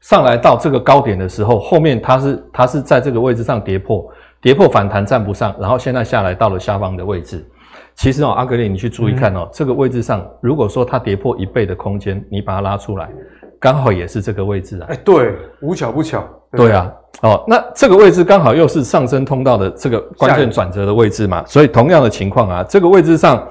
[0.00, 4.10] 上来到这个高点的时候，后面它是它是在这个位置上跌破，
[4.40, 7.46] 跌破反弹站不上，然后现在下来到了下方的位置。
[7.94, 13.10] 其实哦，阿格力，你去注意看哦，嗯、这个位置上，如果说它跌破一倍的空间，你把它拉出来，
[13.60, 14.86] 刚好也是这个位置啊。
[14.88, 16.24] 哎，对，无巧不巧。
[16.52, 16.92] 对，对啊，
[17.22, 23.46] 哦，那这个位置刚好又是上升通道的这个关键转折的位置嘛，所以同样的情况啊，这个位置上。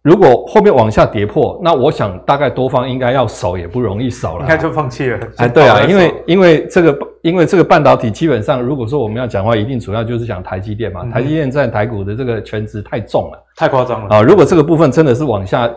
[0.00, 5.18] 如果后面往下跌破，那我想大概多方应该要守也不容易守了，应该就放弃了。
[5.36, 11.02] 哎，对啊， 因为因为这个因为这个半导体基本上，如果说我们要讲话，一定主要就是讲台积电嘛。
[11.04, 14.22] 嗯、台积电在台股的这个权值太重了，太夸张了啊！
[14.22, 15.68] 如果这个部分真的是往下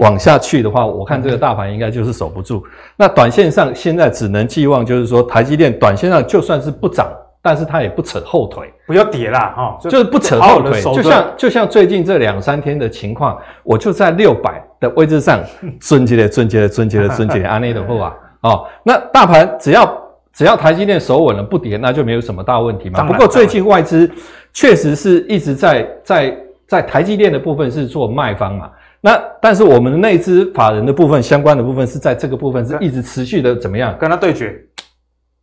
[0.00, 2.64] 往下去的话，我看这个大盘应该就是守不住。
[2.66, 7.06] 嗯、那短线上现在只能寄望，就是说台积电短线上就算是不涨。
[7.42, 15.40] 但是它也不扯后腿，不要跌啦，哈，就是不扯后腿，就像就像最近这两三天的情况，我就在六百的位置上，
[15.80, 19.90] 尊接的尊接的尊接的 尊接的安内的货啊，哦，那大盘只要
[20.34, 23.04] 只要台积电守稳了不跌，那就没有什么大问题嘛。
[23.04, 24.10] 不过最近外资
[24.52, 26.36] 确实是一直在在
[26.66, 34.60] 在台积电的部分是做卖方嘛，那但是我们的内资法人的部分相关的部分是在这个部分是一直持续的怎么样跟他对决。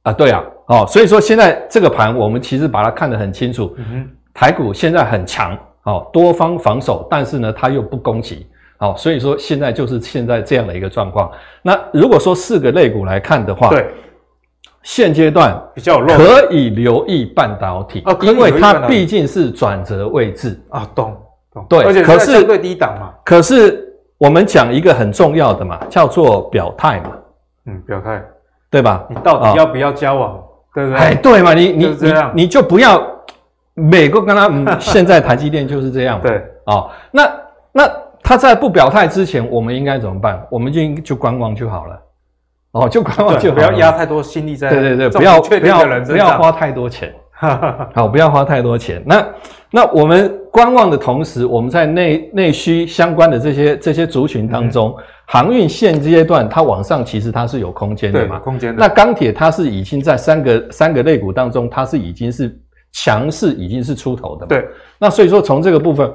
[0.04, 3.76] 啊，对啊，哦，所以说现在这个盘，我们其实把它看得很清楚。
[3.76, 11.30] 嗯哼，台股现在很强，哦，多方防守，但是呢，它又不攻击，哦，所以说现在就是现在这样的一个状况。
[11.62, 13.90] 那如果说四个类股来看的话，对，
[14.82, 21.18] 现阶段比较弱，可以留意半导体，哦，因为它毕竟是转折位置啊，懂懂，
[21.70, 23.14] 对，而且可是相对低档嘛。
[23.24, 27.12] 可是我们讲一个很重要的嘛，叫做表态嘛，
[27.66, 28.22] 嗯，表态。
[28.70, 29.06] 对吧？
[29.10, 30.34] 你到底要不要交往？
[30.34, 30.44] 哦、
[30.76, 31.00] 对不对？
[31.00, 33.02] 哎，对嘛，你你你你就不要
[33.74, 36.20] 美国跟他，嗯， 现在台积电就是这样。
[36.22, 37.32] 对，哦，那
[37.72, 37.90] 那
[38.22, 40.46] 他在不表态之前，我们应该怎么办？
[40.52, 42.02] 我们就就观望就好了。
[42.74, 44.70] 哦，就观望就好，不要压太多心力在。
[44.70, 47.16] 对对对，不要不要不要花太多钱。
[47.94, 49.02] 好，不要花太多钱。
[49.06, 49.28] 那
[49.72, 54.96] 那我们观望的同时，我们在内内需相关的这些这些族群当中。
[54.98, 58.80] 嗯航运现阶段它往上其实它是有空间的嘛，空间的。
[58.80, 62.58] 那钢铁它是已经在三个三个类股当中，它是已经是
[62.94, 64.48] 强势，已经是出头的嘛。
[64.48, 64.66] 对。
[64.98, 66.10] 那所以说从这个部分，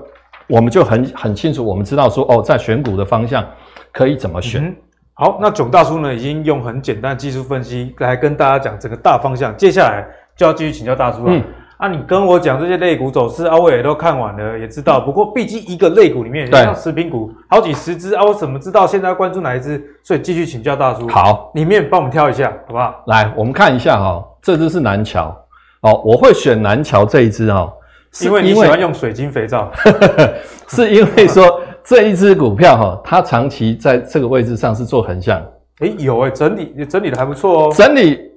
[0.46, 3.46] 我们就很很清楚，我们知道说哦，在选股的方向
[3.92, 4.64] 可以怎么选。
[4.64, 4.76] 嗯、
[5.12, 10.06] 好，那囧大叔呢已经用很简单的技术分析来跟大家讲整个大方向，接下来
[10.42, 11.32] 就要继续请教大叔了。
[11.32, 11.42] 嗯
[11.76, 15.00] 啊，你跟我讲这些类股走势，啊，我也都看完了，也知道。
[15.00, 19.82] 不过，毕竟一个类股里面，像食品股好几十只啊，我怎么知道现在要关注哪一只？
[20.02, 21.08] 所以继续请教大叔。
[21.08, 23.02] 好，里面帮我们挑一下，好不好？
[23.06, 25.36] 来，我们看一下哈、哦，这只是南桥
[25.82, 27.72] 哦，我会选南桥这一只哦，
[28.12, 29.70] 是因为你喜欢用水晶肥皂，
[30.68, 35.40] 是因为说这一只股票哈、哦，它长期在这个位置上是做横向。
[35.80, 38.31] 诶，有诶，整理整理的还不错哦，整理。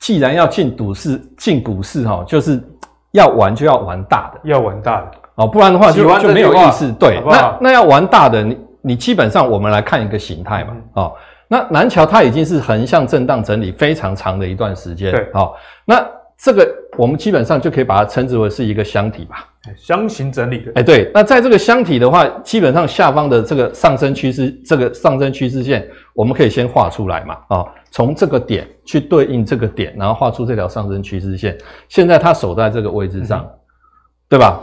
[0.00, 2.60] 既然要进股市，进股市哈，就是
[3.12, 5.10] 要玩就要玩大的，要玩大的。
[5.36, 6.90] 哦，不然的话就就没有意思。
[6.98, 7.58] 对，好好？
[7.60, 16.04] 那那要玩大的，你你基本上我们来看一个形态嘛，哦、嗯，那南桥它已经是横向震荡整理非常长的一段时间，对，好，那
[16.42, 27.68] 这个我们基本上就可以把它称之为是一个箱体吧，箱型整理的，哎，对，那在这个箱体的话，基本上下方的这个上升趋势，这个上升趋势线，我们可以先画出来嘛，哦。
[27.92, 31.58] 从这个点去对应这个点，然后画出这条上升趋势线。
[31.88, 33.50] 现在它守在这个位置上，嗯、
[34.28, 34.62] 对吧？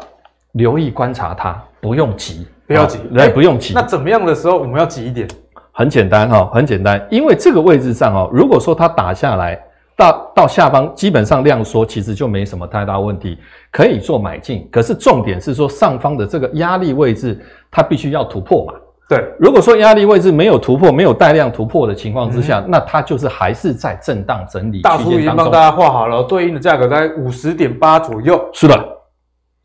[0.54, 3.74] 留意观察它，不用急，不要急，来、不用急。
[3.76, 5.28] 那怎么样的时候我们要急一点？
[5.74, 9.62] 很简单哈，很简单，因为这个位置上哦，如果说它打下来
[9.98, 13.38] 到到下方，基本上量缩，其实就没什么太大问题，
[13.72, 14.70] 可以做买进。
[14.72, 17.38] 可是重点是说上方的这个压力位置，
[17.72, 18.74] 它必须要突破嘛。
[19.10, 24.82] 对，如果说压力位置没有突破，没有带量突破的情况之下，嗯、那它就是还是在震荡整理。
[24.82, 28.40] 大叔已经帮大家画好了，对应的价格在五十点八左右。
[28.52, 28.76] 是的，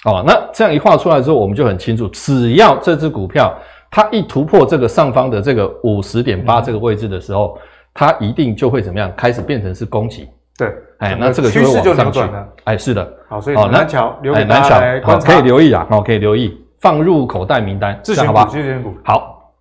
[0.04, 3.52] 哦，那这样一画出来之后，我们就很清楚，只要这只股票
[3.90, 7.62] 它一突破这个上方的这个五十点八这个位置的时候，嗯、
[7.94, 9.12] 它一定就会怎么样？
[9.16, 10.28] 开始变成是攻击。
[10.58, 12.48] 对，哎，那这个趋势就扭转了。
[12.64, 13.12] 哎，是的。
[13.28, 16.58] 好，所以南桥留给大家来观察，好，可以留意啊，好，可以留意。
[16.80, 18.50] 放入口袋名单，这样好吧？
[19.04, 19.52] 好，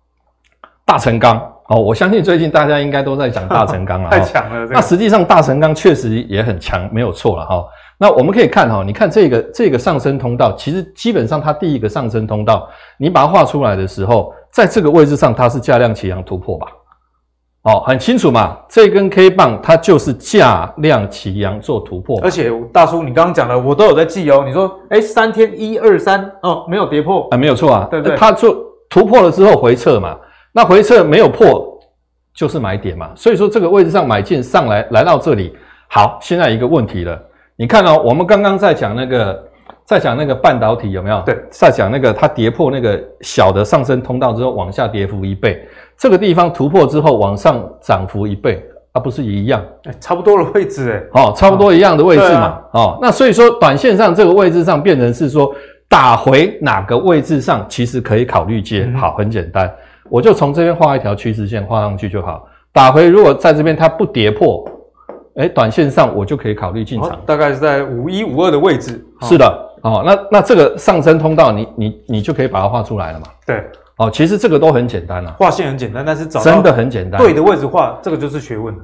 [0.84, 4.66] 大成钢哦，我相信最近大家应该都在讲大 成钢了，太强了。
[4.70, 7.64] 那实际上大成钢确实也很强，没有错了哈。
[7.96, 12.68] 那我们可以看哈，你看这个这个上升通道，其实基本上它第一个上升通道，
[12.98, 16.66] 你把它画出来的时候，在这个位置上它是价量齐扬突破吧？
[17.62, 24.42] 哦，很清楚嘛，这根 K 棒它就是价量齐扬做突破，而且大叔你刚刚讲的我都有在记哦。
[24.44, 28.16] 你说，诶三天一二三哦，没有跌破啊，没有错啊，对不对？
[28.16, 28.52] 它就
[28.90, 30.16] 突破了之后回撤嘛，
[30.52, 31.78] 那回撤没有破
[32.34, 35.56] 就是买点嘛，所以说这个位置上买进上来来到这里，
[35.88, 37.16] 好，现在一个问题了，
[37.54, 39.48] 你看哦，我们刚刚在讲那个。
[39.84, 41.20] 在讲那个半导体有没有？
[41.26, 45.66] 对，在讲那个它跌破那个小的上升通道之后，往下跌幅一倍，
[46.02, 48.60] 这个地方突破之后往上涨幅一倍，
[48.90, 49.64] 啊，不是一样？
[49.84, 55.54] 哎，差不多的位置，哎，哦，差不多一样的位置嘛，哦，哦，那所以说短线上这个位置上变成是说
[55.88, 59.72] 打回哪个位置上，其实可以考虑接，嗯、好，很简单，
[60.10, 64.68] 我就从这边画一条趋势线画上去就好，打回如果在这边它不跌破，
[65.36, 69.68] 哎，短线上我就可以考虑进场，哦，大概是在五一五二的位置，哦、是的。
[69.82, 73.26] 哦，那那这个上升通道你，你你你就可以把它画出来了嘛？
[73.44, 73.64] 对，
[74.02, 78.74] 哦，其实这个都很简单啊，画线很简单，但是找真的很简单，对的位置画，这个就是学问，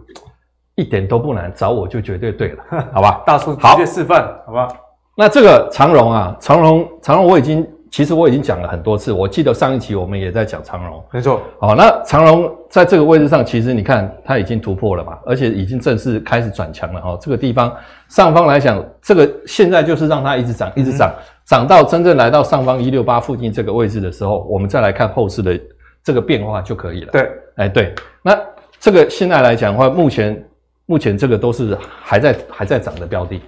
[0.77, 3.23] 一点都不难，找我就绝对对了，好吧？
[3.27, 4.69] 大叔直接示范，好吧？
[5.17, 7.67] 那这个长荣啊，长荣长荣我已经。
[7.91, 11.41] 其实我已经讲了很多次，我记得上一期我们也在讲长荣，没错。
[11.59, 17.17] 好，那长荣在这个位置上，其实你看它已经突破了嘛，而且已经正式开始转强了哈。
[17.19, 17.75] 这个地方
[18.11, 21.11] 上方来讲，这个现在就是让它一直涨，一直涨，
[21.49, 25.59] 涨到真正来到上方一六八附近这个位置的时候，我们再来看后市的
[26.05, 27.11] 这个变化就可以了。
[27.11, 28.39] 对，哎对，那
[28.79, 30.45] 这个现在来讲的话，目前
[30.85, 33.41] 目前这个都是还在还在涨的标的。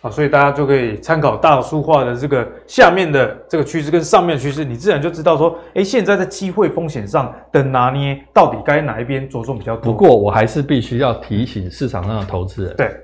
[0.00, 9.92] 啊，所以大家就可以参考大叔画的这个下面的这个趋势跟上面的趋势，你自然就知道说，诶，现在在机会风险上的拿捏，到底该哪一边着重比较多。
[9.92, 12.96] 不过我还是必须要提醒市场上的投资人，对，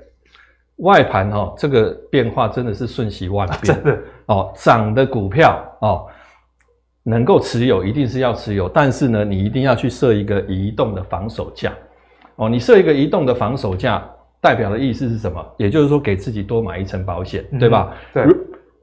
[0.79, 6.05] 外盘哦，这个变化真的是瞬息万变， 的哦，涨的股票哦，
[7.03, 11.71] 能够持有一定是要持有，但是呢，你一定要去设一个移动的防守价，
[12.35, 14.03] 哦，你设一个移动的防守价。
[14.41, 15.45] 代表的意思是什么？
[15.57, 17.91] 也就是说，给自己多买一层保险，嗯、对吧？
[18.13, 18.25] 对，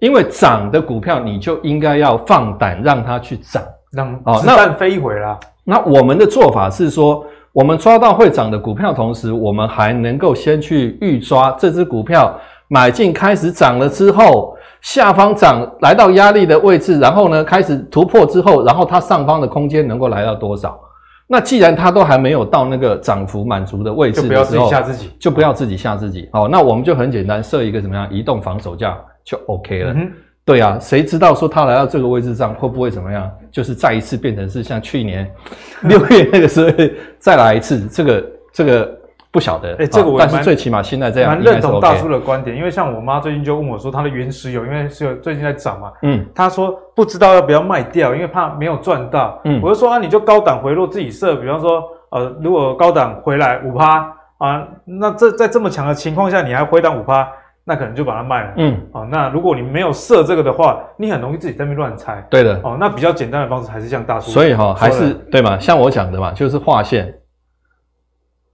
[0.01, 5.41] 因为涨的股票，你就应该要放胆让它去涨，让子弹飞一回啦。
[5.65, 7.25] 那我们的做法是说，
[7.57, 12.39] 我们抓到会涨的股票，同时我们还能够先去预抓这只股票
[12.69, 20.79] 买进开始涨了之后，下方涨来到压力的位置，然后呢开始突破之后，然后它上方的空间能够来到多少？
[21.27, 26.29] 那既然它都还没有到那个涨幅满足的位置的时候，就不要自己吓自己，就不要自己吓自己。
[26.31, 29.95] 好，那我们就很简单设一个怎么样移动防守价就 OK 了。
[29.95, 30.13] 嗯、
[30.47, 33.31] 对啊，谁知道说他来到这个位置上会不会怎么样？
[33.51, 35.31] 就是再一次变成是像去年
[35.85, 36.71] 六月那个时候
[37.19, 38.97] 再来一次，这个这个。
[39.33, 57.29] 不晓得，哎、欸，这个我但是最起码现在这样，蛮认同大叔的观点，因为像我妈最近就问我说，她的原石油因为是最近在涨嘛，嗯，她说不知道要不要卖掉，因为怕没有赚到，嗯，我就说啊，你就高档回落自己设，比方说，呃，如果高档回来五趴啊，那这在这么强的情况下，你还回档五趴，
[57.69, 67.13] 那可能就把它卖了，嗯，哦，那如果你没有设这个的话，你很容易自己在那边乱猜，对的，哦、啊，那比较简单的方式还是像大叔，所以哈，还是对嘛，像我讲的嘛，就是画线。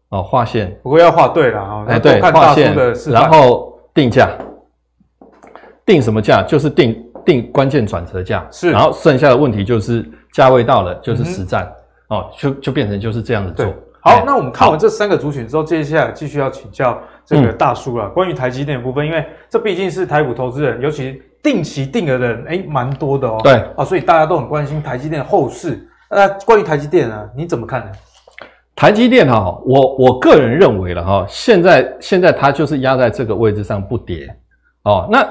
[0.09, 1.87] 哦，画线，不过要画对了啊！
[1.89, 2.77] 哎，对，画线，
[3.11, 4.29] 然后定价，
[5.87, 6.43] 定什么价？
[6.43, 8.47] 就是定定关键转折价。
[8.51, 11.65] 是，然后剩下的问题就是价位到了就是实战、
[12.11, 13.75] 嗯、哦，就就变成就是这样子做。
[14.05, 23.39] 好，欸、那我们看完这三个族群之后，接下来继续要请教这个大叔了，嗯、关于台积电的部分，因为这毕竟是台股投资人，尤其定期定额的人，哎、欸，蛮多的哦。
[23.45, 25.89] 对啊，所以大家都很关心台积电的后市。
[26.11, 27.93] 那关于台积电呢，你怎么看呢？
[28.75, 34.29] 台积电哈，我我个人认为了哈，现在现在它就是压在这个位置上不跌
[34.83, 35.09] 哦。
[35.09, 35.25] 那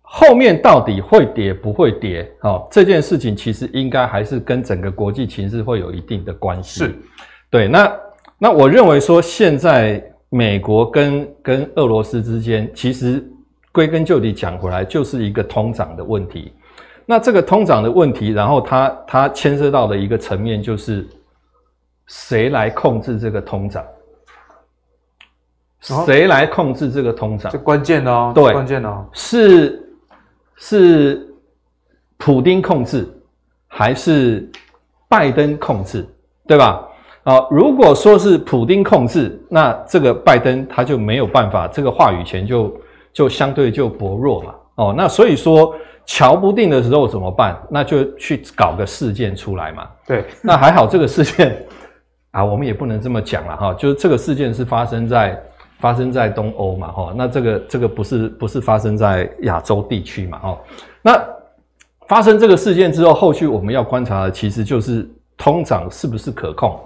[0.00, 2.26] 后面到底会跌不会跌？
[2.40, 6.84] 哦，这件事情其实应该还是跟整个国际情势会有一定的关系。
[6.84, 6.98] 是，
[7.50, 7.68] 对。
[7.68, 8.00] 那
[8.38, 13.26] 那我认为说，现在美国跟跟俄罗斯之间，其实
[13.72, 16.52] 归根究底讲回来，就是一个通胀的问题。
[17.04, 21.06] 那这个通胀的问题，然后它它牵涉到的一个层面，就是
[22.06, 23.84] 谁来控制这个通胀？
[25.80, 27.50] 谁来控制这个通胀？
[27.52, 29.84] 这关键哦，对，关键哦，是。
[30.60, 31.24] 是
[32.16, 33.08] 普丁控制
[33.68, 34.50] 还是
[35.06, 36.04] 拜登控制，
[36.48, 36.87] 对吧？
[37.28, 42.74] 啊，如果说是普丁控制，那这个拜登他就没有办法，这个话语权就
[43.12, 44.54] 就相对就薄弱嘛。
[44.76, 45.74] 哦，那所以说
[46.06, 47.54] 瞧不定的时候怎么办？
[47.70, 49.86] 那就去搞个事件出来嘛。
[50.06, 51.54] 对，那还好这个事件
[52.32, 55.38] 啊，我们也不能这么讲了哈，就是这个事件是发生在。
[55.80, 60.58] 发生在东欧嘛，哈，那这个这个不是不是发生在亚洲地区嘛，哈，
[61.02, 61.24] 那
[62.08, 66.76] 发生这个事件之后，后续我们要观察的其实就是通胀是不是可控？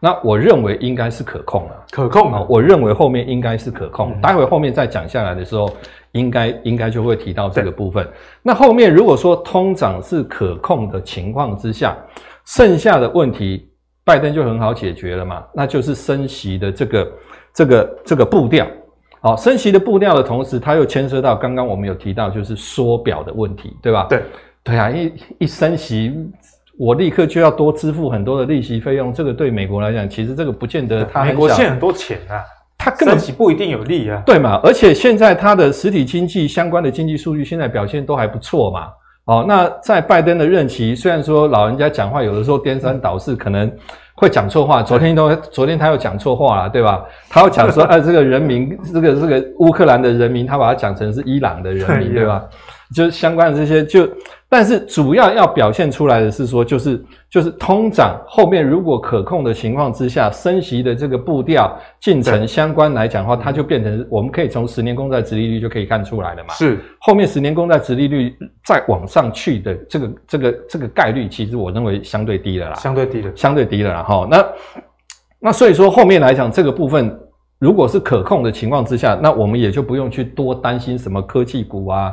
[0.00, 4.12] 那我认为应该是可控的，可控啊，我认为后面应该是可控。
[4.12, 5.70] 嗯、待会后面再讲下来的时候，
[6.12, 8.08] 应该应该就会提到这个部分。
[8.42, 11.96] 那后面如果说通胀是可控的情况之下，
[12.46, 13.68] 剩下的问题
[14.04, 17.12] 拜登就很好解决了嘛，那就是升息的这个。
[17.52, 18.64] 这个这个步调，
[19.20, 24.06] 好，升息的步调的同时，它又牵涉到刚刚我们有提到，就是缩表的问题，对吧？
[24.08, 24.22] 对，
[24.62, 26.14] 对啊，一一升息，
[26.80, 32.40] 我立刻就要多支付很多的利息费用，这个对美国来讲，其实这个不见得美国欠很多钱啊，
[32.78, 34.58] 它根本不一定有利啊，对嘛？
[34.64, 38.88] 而且现在它的实体经济相关的经济数据现在表现都还不错嘛，
[39.26, 43.70] 哦，那在拜登的任期，虽然说老人家讲话有的时候颠三倒四，可能。
[44.14, 47.02] 会讲错话，昨天都昨天他又讲错话了，对吧？
[47.30, 52.44] 他又讲说，哎、 啊，这个人民，这个这个乌克兰的人民，他把它讲成是伊朗的人民，对吧？
[52.94, 54.08] 就是相关的这些就。
[54.52, 66.54] 但是主要要表现出来的是说，就是就是通胀后面如果可控的情况之下，升息的这个步调进程相关来讲的话，它就变成我们可以从十年公债殖利率就可以看出来了嘛。
[66.54, 72.74] 是后面十年公债殖利率再往上去的这个这个这个概率，其实我认为相对低了啦。
[72.74, 74.02] 相对低了，相对低了啦。
[74.02, 74.46] 哈，那
[75.38, 77.16] 那所以说后面来讲这个部分，
[77.60, 82.12] 如果是可控的情况之下，那我们也就不用去多担心什么科技股啊。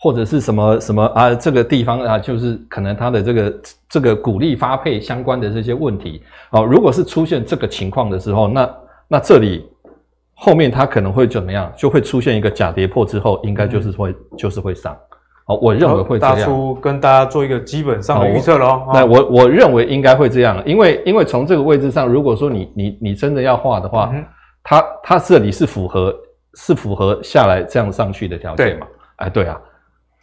[0.00, 6.64] 或者是什么什么啊，这个地方啊，就是可能它的这个这个鼓励发配相关的这些问题哦。
[6.64, 8.76] 如果是出现这个情况的时候，那
[9.08, 9.68] 那这里
[10.34, 11.72] 后面它可能会怎么样？
[11.76, 14.96] 就会出现一个假跌破之后，应该就是会、嗯、就是会上。
[15.46, 16.36] 哦，我认为会这样。
[16.36, 18.86] 大叔跟大家做一个基本上的预测喽。
[18.92, 24.24] 那我我认为应该会这样，因为因为从这个位置上，如果说你你你真的要画的话，嗯、
[24.62, 26.14] 它它这里是符合
[26.54, 28.86] 是符合下来这样上去的条件嘛？
[29.16, 29.60] 哎，对啊。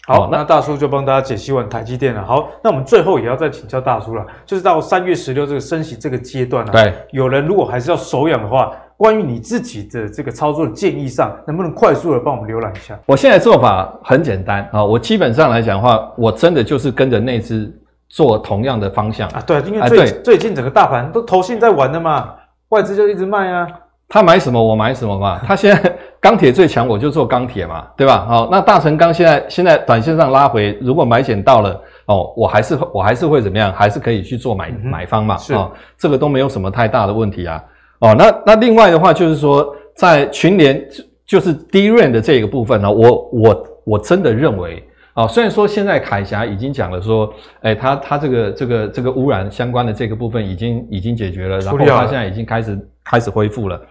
[0.07, 2.23] 好，那大叔就帮大家解析完台积电了。
[2.23, 12.95] 好，那我们最后也要再请教大叔了，就是到三月十六这个升息这个阶段啊，对，有人如果还是要手痒的话，关于你自己的这个操作的建议上，能不能快速的帮我们浏览一下？
[13.07, 17.75] 我现在做法很简单啊，我基本上来讲的话，我真的就是跟着内资
[18.07, 19.41] 做同样的方向啊。
[19.41, 22.35] 对，因为最最近整个大盘都投信在玩的嘛，
[22.69, 23.67] 外资就一直卖啊。
[24.15, 28.25] 他买什么我买什么嘛， 他现在钢铁最强，我就做钢铁嘛，对吧？
[28.25, 33.73] 好，那大成钢现在现在短线上拉回，如果买点到了哦，我还是我还是会怎么样？
[33.73, 37.61] 还是可以去做买、嗯、买方嘛，是哦，这个都没有什么太大的问题啊。
[37.99, 40.81] 哦，那那另外的话就是说，在群联
[41.25, 44.81] 就是 DRAM 的这个部分呢，我我我真的认为
[45.13, 53.81] 啊、哦，虽然说现在凯霞已经讲了说，哎，他他这个这个这个污染相关的这个部分已经已经解决了，然后他现在已经开始开始恢复了。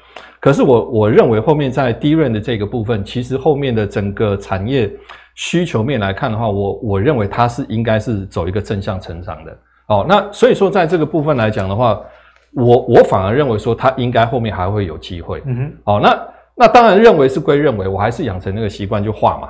[0.45, 4.93] 可是我我认为后面在 DRAM 的这个部分，其实后面的整个产业
[5.35, 9.57] 需求面来看的话，我我认为它是应该是走一个正向成长的。
[9.87, 11.99] 哦，那所以说在这个部分来讲的话，
[12.53, 15.43] 我我反而认为说它应该后面还会有机会。
[15.47, 15.73] 嗯哼。
[15.85, 19.49] 哦，那那当然认为是归认为，我还是养成那个习惯就画嘛。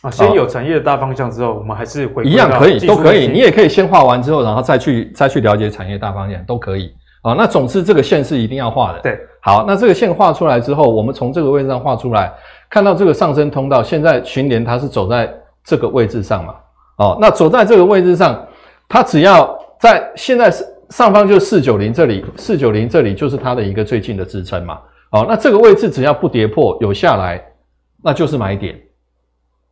[0.00, 6.94] 啊，先有产业的大方向之后，我们还是会一样可以都可以，你也可以先画完之后，然后再去再去了解产业大方向都可以。
[7.22, 9.00] 啊，那总之这个线是一定要画的。
[9.00, 12.32] 对，好，那这个线画出来之后，我们从这个位置上画出来，
[12.70, 15.30] 看到这个上升通道，现在群联它是走在
[15.62, 16.54] 这个位置上嘛？
[16.96, 18.46] 哦，那走在这个位置上，
[18.88, 24.78] 它只要在现在是上方就是四九零这里，四九零这里就是它的一个最近的支撑嘛。
[25.10, 27.42] 哦，那这个位置只要不跌破，有下来，
[28.02, 28.74] 那就是买点。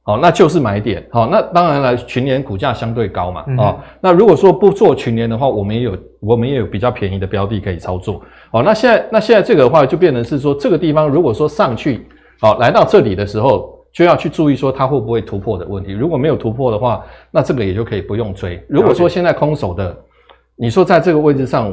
[0.09, 1.07] 哦，那就是买点。
[1.11, 3.45] 好，那当然了，群联股价相对高嘛。
[3.59, 8.23] 哦，那如果说不做群联的话，我们也有我们也有比较便宜的标的可以操作。
[8.51, 12.07] 哦，那现在那现在这个的话就变成是说，这个地方如果说上去，
[12.41, 15.93] 好，来到这里的时候，就要去注意说它会不会突破的问题。
[15.93, 18.65] 如果没有突破的话，那这个也就可以不用追。
[18.67, 19.95] 如果说现在空手的，
[20.57, 21.71] 你说在这个位置上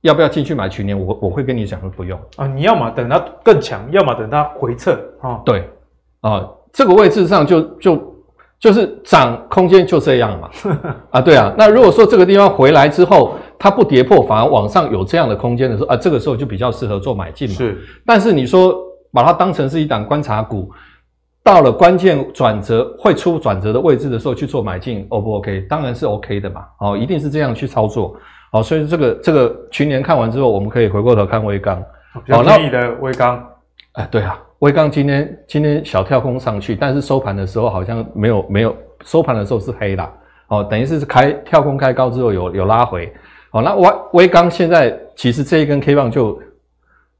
[0.00, 0.98] 要不要进去买群联？
[0.98, 5.42] 我我会跟你讲说不用啊，你要么等它更强，要么等它回撤啊。
[5.44, 5.68] 对
[6.22, 8.22] 啊，这个位置上就就
[8.58, 10.50] 就是涨空间就这样嘛
[11.10, 11.54] 啊，对啊。
[11.56, 17.54] 那如果说这个地方回来之后它不跌破，反而往上有这样的空间的时候啊，这个时候就比较适合做买进嘛。
[17.54, 18.74] 是，但是你说
[19.12, 20.70] 把它当成是一档观察股。
[21.42, 25.62] 到了关键转折会出转折的位置的时候去做买进，O 不 OK？
[25.70, 28.14] 当然是 OK 的嘛，哦，一定是这样去操作，
[28.52, 31.82] 哦，所以这个这个群联看完之后，我们可以回过头看微刚，
[32.26, 33.42] 比较便宜的微刚，
[33.92, 40.12] 哎，对啊，威刚今天今天小跳空上去，但是收盘的时候好像没有没有收盘的时候是黑啦，
[40.48, 43.10] 哦，等于是开跳空开高之后有有拉回，
[43.52, 46.38] 哦，那威威刚现在其实这一根 K 棒就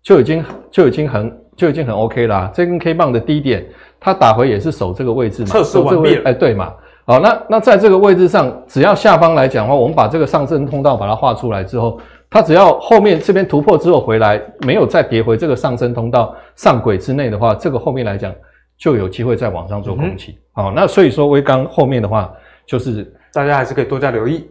[0.02, 3.66] 就已经就已经很就已经很 OK 啦，这根 K 棒的低点。
[4.02, 6.72] 它打回也是守这个位置嘛，测试完毕，哎，对嘛，
[7.04, 18.32] 好，那那在这个位置上，只要下方来讲的话，我们把这个上升通道把它画出来之后，它只要后面这边突破之后回来，没有再跌回这个上升通道上轨之内的话，这个后面来讲
[18.78, 20.38] 就有机会再往上做攻击。
[20.52, 22.32] 好、嗯，那所以说微刚后面的话，
[22.64, 24.48] 就是大家还是可以多加留意，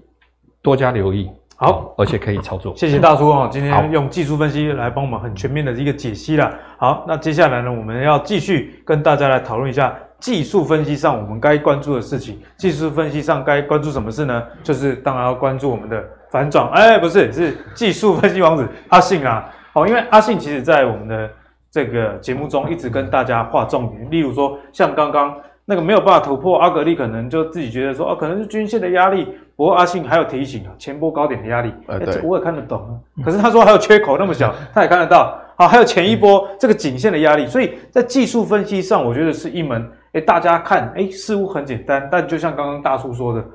[0.62, 1.30] 多加留意。
[1.62, 2.74] 好，而且可以操作。
[2.74, 6.50] 谢谢大叔哦，今天用技术分析来帮我们很全面的一个解析了。
[6.78, 12.40] 好，那接下来呢，我们要继续跟大家来讨论一下技术分析上我们该关注的事情。
[12.58, 14.42] 技术分析上该关注什么事呢？
[14.64, 16.02] 就是当然要关注我们的
[16.32, 16.70] 反转。
[16.72, 19.50] 哎，不是，是技术分析王子阿信啊。
[19.74, 21.30] 好，因为阿信其实在我们的
[21.72, 25.36] 这个节目中一直跟大家画重点，例如说像刚刚。
[25.72, 29.28] 那个没有办法突破，阿格力可能就自己觉得说，哦，可能是均线的压力。
[29.56, 32.92] 不过阿信还有提醒啊，前波高点的压力，哎、欸，这我也看得懂啊。
[33.24, 35.40] 可是他说还有缺口那么小，他也看得到。
[35.56, 43.46] 好，还有前一波这个颈线的压力，所以在技术分析上，我觉得是一门，哎，大家看，哎，似乎很简单，但就像刚刚大叔说的，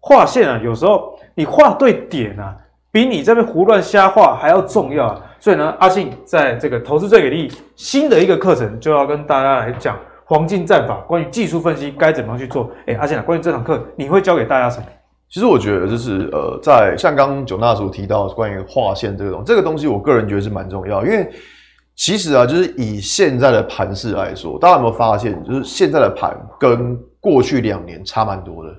[0.00, 2.56] 画线啊，有时候你画对点啊，
[2.90, 5.20] 比你这边胡乱瞎画还要重要啊。
[5.40, 9.96] 所以呢，阿信在这个投资最给力新的一个课程，就要跟大家来讲。
[10.24, 12.70] 黄金战法，关于技术分析该怎么样去做？
[12.86, 14.84] 哎、阿信啊，关于这堂课，你会教给大家什么？
[15.30, 21.30] 其实我觉得就是呃，在像刚刚九大叔提到关于画线这个东，这个东西我个人觉得是蛮重要，因为
[21.94, 28.70] 其实啊，就是以现在的盘势来说，大家有没有发现，就是现在的盘跟过去两年差蛮多的。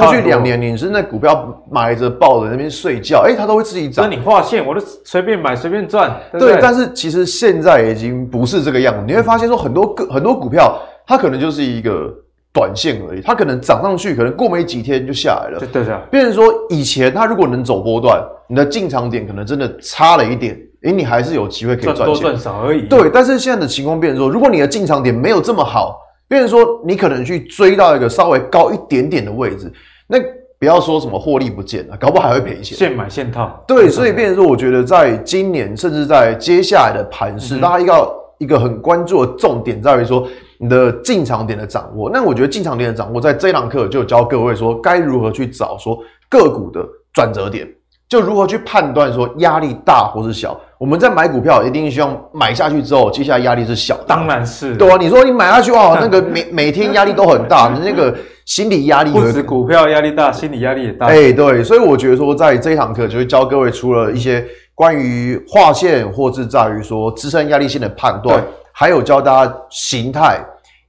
[0.00, 4.08] 过去两年你是那股票买着抱着那边睡觉，哎、欸，它都会自己涨。
[4.08, 6.16] 那你画线，我就随便买随便赚。
[6.32, 9.04] 对，对，但是其实现在已经不是这个样子。
[9.06, 10.80] 你会发现说很多个很多股票。
[11.04, 12.08] 它可能就是一个
[12.52, 15.58] 短线而已，它可能涨上去，可能过没几天就下来了。
[15.58, 15.98] 对对对。
[16.12, 22.06] 变成说以前它如果能走波段，你的进场点可能真的差了一点，诶，你还是有机会可以赚钱。
[22.06, 22.82] 赚多赚少而已。
[22.82, 25.98] 对，但是现在的情况变成说，如果你的进场点没有这么好，
[26.32, 29.70] 变成说你可能去追到一个稍微高一点点的位置，
[30.06, 30.18] 那
[30.58, 32.78] 不要说什么获利不见了，搞不好还会赔钱。
[32.78, 33.62] 现买现套。
[33.68, 40.26] 对，所以变成说，我觉得在今年甚至在接下来的盘势，嗯、大家要一个很关注的重点在于说。
[40.58, 47.66] 你的进场点的掌握，那我觉得进场点的掌握，在这堂课就教各位说该如何去找说个股的转折点，
[48.12, 50.54] 就如何去判断说压力大或是小。
[50.76, 54.04] 我们在买股票一定希望买下去之后，接下来压力是小的。
[54.06, 61.06] 当然是，对啊，你说你买下去哦，那个每 每天压力都很大，你那个心理压力 不止股票压力大，心理压力也大。
[61.06, 64.44] 哎、欸，对，所以我觉得说在这一堂课就会教各位除了一些
[64.74, 68.44] 关于划线，或是在于说支撑压力线的判断，
[68.74, 70.38] 还有教大家形态。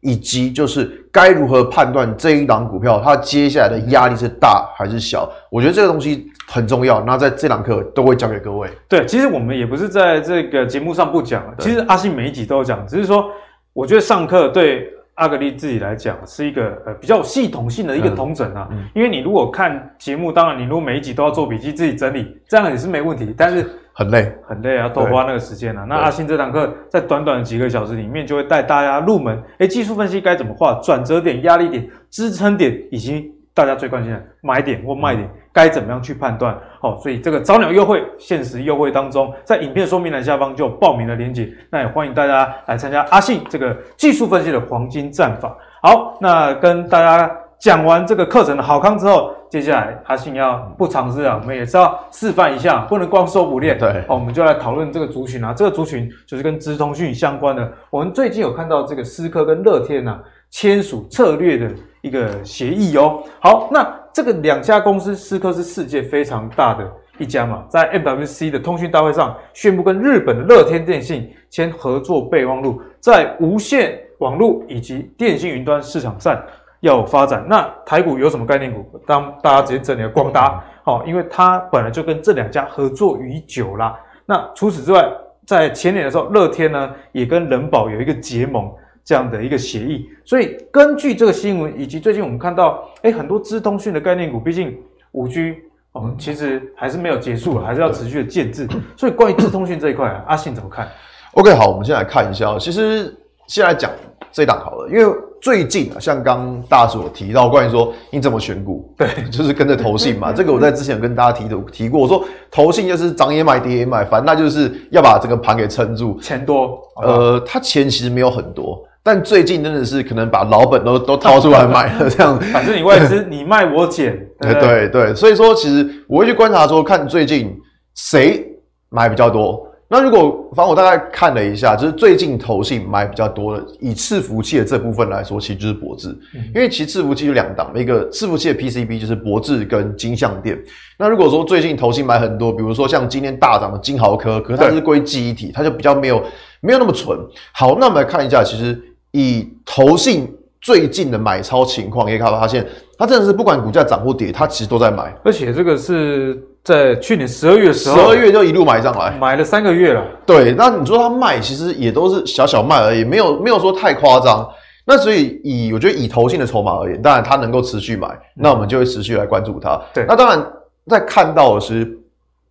[0.05, 5.25] 以及就是该如何判断这一档股票它接下来的压力是大还是小？
[5.49, 7.01] 我觉得这个东西很重要。
[7.01, 8.69] 那在这堂课都会教给各位。
[8.87, 13.29] 对，其实我们也不是在这个节目上不讲，其实阿信每一集都有讲，只是说
[13.73, 18.67] 我觉得上课对阿格力自己来讲是一个呃比较系统性的一个统整啊。
[18.93, 23.65] 因为你如果看节目，当然你如果每一集都要做笔记自己整理，这样也是没问题，但是。
[23.95, 25.85] 很累，很累啊，多花那个时间啊。
[25.87, 29.39] 那阿信这堂课在短短的几个小时里面，就会带大家入门。
[29.59, 30.81] 诶，技术分析该怎么画？
[30.81, 36.57] 转折点、压力点、支撑点，以及大家最关心的买点或卖点，该怎么样去判断？
[36.81, 41.49] 好，所以这个早鸟优惠、限时优惠当中，在影片说明栏下方就有报名的链接。
[41.69, 45.55] 那也欢迎大家来参加阿信这个技术分析的黄金战法。
[45.81, 47.29] 好，那跟大家。
[47.59, 53.77] 讲完这个课程的好康之后，接下来阿信要不尝试啊，我们也是要示范一下，不能光说不练。
[53.77, 57.71] 对，好，我们就来讨论这个族群啊，这个族群就是跟资通讯相关的。
[57.89, 61.71] 我们最近有看到这个思科跟乐天啊签署策略的
[62.03, 63.23] 一个协议哦。
[63.39, 63.83] 好，那
[64.13, 66.87] 这个两家公司，思科是世界非常大的
[67.17, 73.99] 一家嘛，在 MWC 的通讯大会上宣布跟日本的乐天电信签合作备忘录，在无线。
[74.19, 76.41] 网络以及电信云端市场上
[76.79, 77.45] 要发展。
[77.49, 78.97] 那台股有什么概念股？
[79.05, 83.99] 当大家直接整理了光达，好，因为它本来就跟这两家合作已久啦。
[84.25, 85.05] 那除此之外，
[85.45, 88.71] 在前年的时候，乐天呢也跟人保有一个结盟
[89.03, 90.09] 这样的一个协议。
[90.25, 94.77] 所以根据这个新闻，以及最近我们看到，哎，很多资通讯的概念股，毕竟
[95.11, 95.55] 五 G。
[95.93, 98.67] 哦，其实还是没有结束，还是要持续的建制。
[98.97, 100.89] 所以关于资通讯这一块啊， 阿信怎么看
[101.33, 102.57] ？OK，好，我们先来看一下。
[102.57, 103.91] 其实先来讲
[104.31, 110.33] 这一档好了，因为最近啊，像刚大师有提到关于说你怎么选股，对， 就是跟着投信嘛。
[110.33, 116.19] 这个我在之前有跟大家提的提过，我说投信就是涨也买，跌也买，反正那就是要把这个盘给撑住。
[116.19, 118.83] 钱多，呃，他钱其实没有很多。
[119.05, 127.53] 但最近真的是可能把老本都都掏出来买了 这样子，反正你外资你卖我捡， 对对对，所以说其实我会去观察说，看最近
[127.95, 128.47] 谁
[128.89, 129.67] 买比较多。
[129.89, 136.07] 那如果反正我大概看了一下，就是最近投信买比较多的，以伺服器的这部分来说，其实就是博智，
[136.55, 140.57] 因为其实伺服器有两档，一个伺服器的 PCB 就是博智跟金相电。
[140.97, 146.23] 那如果说最近投信买很多，比如说像今天大涨的金豪科，可是它是归记忆体，它就比较没有
[146.61, 147.19] 没有那么纯。
[147.51, 148.81] 好，那我们来看一下，其实。
[149.13, 152.65] 以投信最近的买超情况，可以看到发现，
[152.97, 155.15] 它真的是不管股价涨或跌，它其实都在买。
[155.23, 160.03] 而且这个是在去年十二月时候，十二月就一路买上来，买了三个月了。
[160.25, 164.49] 对，那你说它卖，其实也都是小小卖而已，没有没有说太夸张。
[164.85, 169.79] 那所以以我觉得以投信的筹码而言，当然它能够持续买，那我们就会持续来关注它。
[169.93, 170.45] 对，那当然
[170.87, 171.97] 在看到的是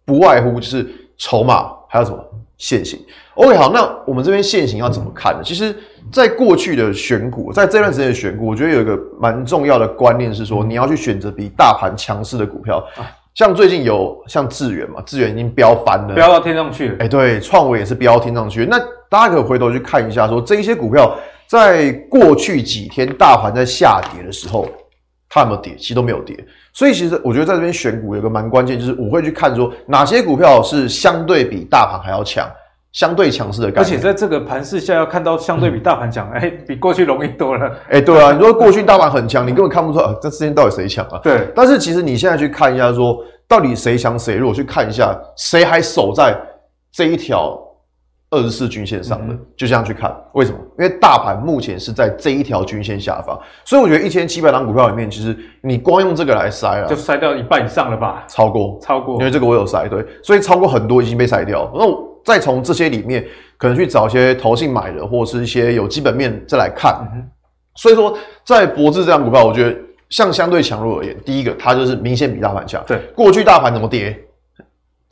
[0.04, 0.86] 不外乎就是
[1.18, 2.18] 筹码，还有什么？
[2.58, 3.00] 线型
[3.34, 5.40] ，OK，好，那我们这边线型要怎么看呢？
[5.44, 5.74] 其实，
[6.12, 12.82] 在过去的选股，在这段时间的选股，我觉得有一个蛮重要的观念是说，你要去选择比大盘强势的股票。
[13.34, 16.96] 像最近有像智远嘛，智远已经飙翻了，飙到天上去了。
[17.00, 18.66] 哎，对，创维也是飙到天上去。
[18.66, 18.78] 那
[19.08, 21.16] 大家可以回头去看一下，说这一些股票
[21.46, 24.68] 在过去几天大盘在下跌的时候，
[25.30, 25.74] 它有没有跌？
[25.76, 26.36] 其实都没有跌。
[26.74, 32.46] 所以其实我觉得在这边选股有个蛮关键，就是我会去看说哪些股票是相对比大盘还要强，
[32.92, 33.84] 相对强势的概念。
[33.84, 37.70] 而且在这个盘势下要看到相对比大盘强，哎、嗯，比过去容易多了。
[37.90, 41.18] 哎，对啊，你说过去大盘很强，你根本看不出来这之间到底谁强啊？
[41.22, 41.50] 对。
[41.54, 46.36] 但是其实你现在去看一下说，说到底谁强谁弱，去看一下谁还守在
[46.92, 47.58] 这一条。
[48.34, 50.58] 二十四均线上的，就这样去看，为什么？
[50.78, 58.24] 因为大盘目前是在这一条均线下方，所以我觉得一千七百档股票里面，其实你光用这个来筛啊，就筛掉一半以上了吧？
[58.26, 61.70] 超过，超过，因为这个我有筛，对，所以超过很多已经被筛掉。
[61.74, 63.24] 那我再从这些里面，
[63.56, 66.94] 可能去找一些投信买的，或者是一些有基本面再来看。
[67.74, 69.76] 所以说，在博智这张股票，我觉得
[70.10, 72.82] 像相对强弱而言，第一个它就是明显比大盘强。
[72.86, 74.18] 对，过去大盘怎么跌？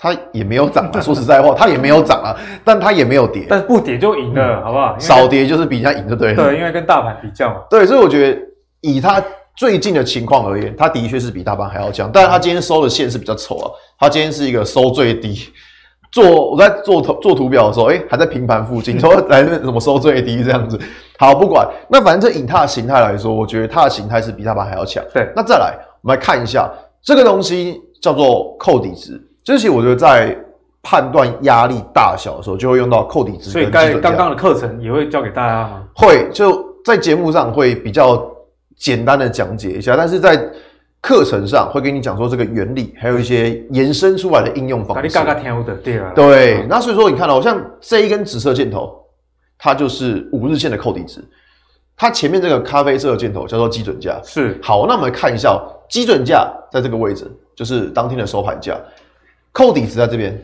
[0.03, 2.35] 它也没有涨啊，说实在话，它也没有涨啊，
[2.65, 4.99] 但它也没有跌，但是不跌就赢了，好不好？
[4.99, 6.43] 少跌就是比人家赢，就对了。
[6.43, 7.61] 对，因为跟大盘比较嘛。
[7.69, 8.41] 对，所以我觉得
[8.81, 9.23] 以它
[9.57, 12.11] 最近的情况而言，它的确是比大盘还要强。
[12.11, 15.49] 但是它今天收的线是比较丑啊，它今天是一个收最低。
[16.11, 20.79] 做我在做图做图表的时候，哎，还在平盘附近，说来怎么收最低这样子。
[21.19, 25.05] 好，不管那反正这以它的形态来说，我觉得它的形态是比大盘还要强。
[25.15, 26.69] 对，那再来我们来看一下
[27.03, 29.21] 这个东西叫做扣底值。
[29.45, 30.37] 这些我觉得在
[30.83, 33.51] 判断压力大小的时候，就会用到扣底值。
[33.51, 35.85] 所以该刚刚的课程也会教给大家吗？
[35.95, 38.21] 会，就在节目上会比较
[38.77, 40.43] 简单的讲解一下，但是在
[41.01, 45.07] 课程上会跟你讲说这个原理，还有一些延伸出来的应用方式。
[45.07, 46.12] 你刚刚听的对啊。
[46.14, 49.03] 对，那所以说你看到像这一根紫色箭头，
[49.59, 51.24] 它就是五日线的扣底值。
[51.96, 54.20] 它前面这个咖啡色的箭头叫做基准价。
[54.24, 54.59] 是。
[54.62, 58.74] 好，那我们看一下基准价在这个位置，就是当天的收盘价。
[59.53, 60.40] 扣底值在这边，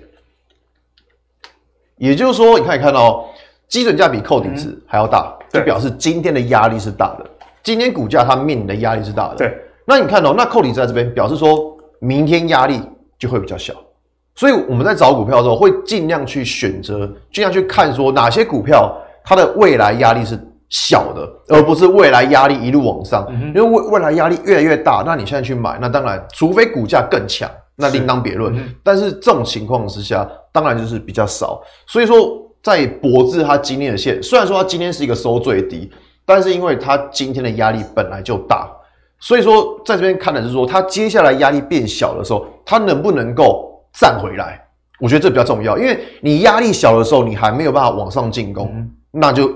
[1.96, 3.26] 也就是说，你可以看到
[3.68, 7.26] 基准价比扣底值还要大，就表示今天的压力是大的。
[7.62, 9.36] 今天股价它面临的压力是大的。
[9.36, 9.56] 对，
[9.86, 12.80] 那你看哦那扣底值在这边，表示说明天压力
[13.18, 13.72] 就会比较小。
[14.34, 23.26] 所以我们在找股票的时候，会尽量去选择，尽量去看说哪些股票它的未来压力是小的，而不是未来压力一路往上。
[23.54, 27.50] 因为未未来压力越来越大，那你现在去买，那当然除非股价更强。
[27.78, 31.62] 那另当别论，嗯，但是这种情况之下，当然就是比较少。
[31.86, 35.92] 所以说，在博智它今天的线，虽然说它今天是一个收最低，
[36.24, 38.66] 但是因为它今天的压力本来就大，
[39.18, 44.62] 所以说在这边看的是说，它接下来压力变小的时候，它能不能够站回来？
[45.00, 49.50] 我觉得这比较重要，因为你压力小的时候，你还没有办法往上进攻，嗯，那就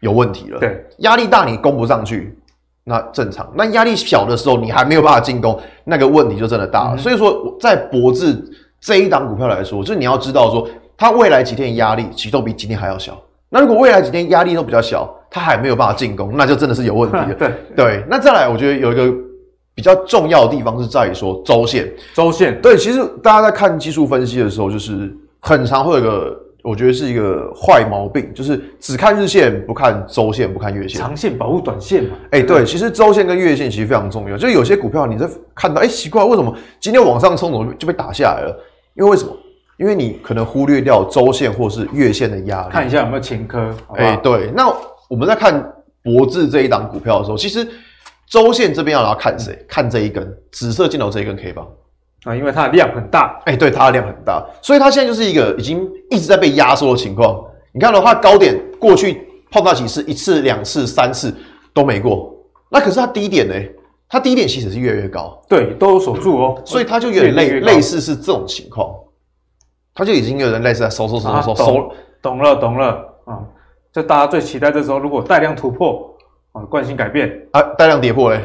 [0.00, 0.58] 有问题了。
[0.60, 2.38] 对，压力大你攻不上去。
[2.84, 6.96] 那正常，那压力小的时候，你还没有办法进攻，那个问题就真的大了。
[6.96, 8.36] 嗯、所以说，在博智
[8.80, 13.16] 这一档股票来说，就是你要知道说，它未来几天压力其实都比今天还要小。
[13.48, 17.34] 那如果未来几天压力都比较小，它还没有办法进攻，那就真的是有问题了。
[17.34, 19.10] 对对，那再来，我觉得有一个
[19.74, 21.90] 比较重要的地方是在于说周线。
[22.12, 25.10] 周线对，其实大家在看技术分析的时候，就是
[25.40, 31.00] 很常会有一个，我觉得是一个坏毛病，就是只看日线，不看周线，不看月线。
[31.00, 32.10] 长线保护短线嘛。
[32.32, 34.36] 哎、欸，对，其实周线跟月线其实非常重要。
[34.36, 38.54] 就有些股票你在看到，哎、欸，奇怪，为什么今天往上冲，怎么就被打下来了？
[38.94, 39.32] 因为为什么？
[39.78, 42.68] 因为你可能忽略掉周线或是月线的压力。
[42.70, 43.74] 看一下有没有前科。
[43.96, 44.52] 哎、欸，对。
[44.54, 44.72] 那
[45.12, 45.62] 我们在看
[46.02, 47.68] 博智这一档股票的时候，其实
[48.26, 49.54] 周线这边要来看谁？
[49.68, 51.68] 看这一根紫色箭头这一根 K 棒
[52.24, 53.38] 啊，因为它的量很大。
[53.44, 57.44] 哎、欸，对，它的量很大，所以它现在就是一个已经一直在被压缩的情况。
[57.72, 60.02] 你看的话，高点过去碰到几次？
[60.04, 61.34] 一次、两次、三次
[61.74, 62.34] 都没过。
[62.70, 63.54] 那可是它低点呢？
[64.08, 65.38] 它低点其实是越来越高。
[65.46, 66.62] 对，都有守住哦。
[66.64, 68.90] 所以它就有点类类似是这种情况。
[69.94, 71.92] 它就已经有人类似在收收收收收，懂
[72.22, 72.86] 懂了懂了
[73.26, 73.44] 啊！
[73.92, 76.08] 就大家最期待这时候，如果带量突破
[76.52, 77.30] 啊，惯性改变。
[77.52, 78.40] 啊，带量跌破嘞，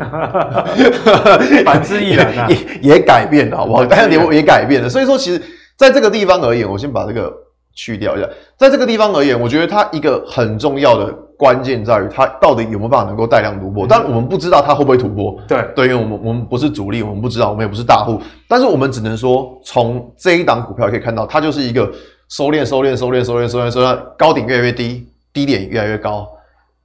[1.63, 2.47] 反之亦然啊，
[2.81, 3.85] 也也改变了，好不好？
[3.85, 5.41] 带量跌破也改变了，所以说其实
[5.75, 7.33] 在这个地方而言，我先把这个
[7.73, 8.27] 去掉一下，
[8.57, 11.13] 在这个地方而言，我觉得它一个很重要的。
[11.37, 15.39] 关键在于它到底有没有办法能够带量突破，但我们不知道它会不会突破。
[15.47, 15.63] 对。
[15.75, 21.87] 对，因为我们我们不是主力，我们不知道，我们也不是大户，但是我们只能说，从这一档股票可以看到，它就是一个
[22.27, 25.07] 收敛、收敛、收敛、收敛、收敛、收敛，高点越来越低，
[25.37, 26.27] 低点越来越高，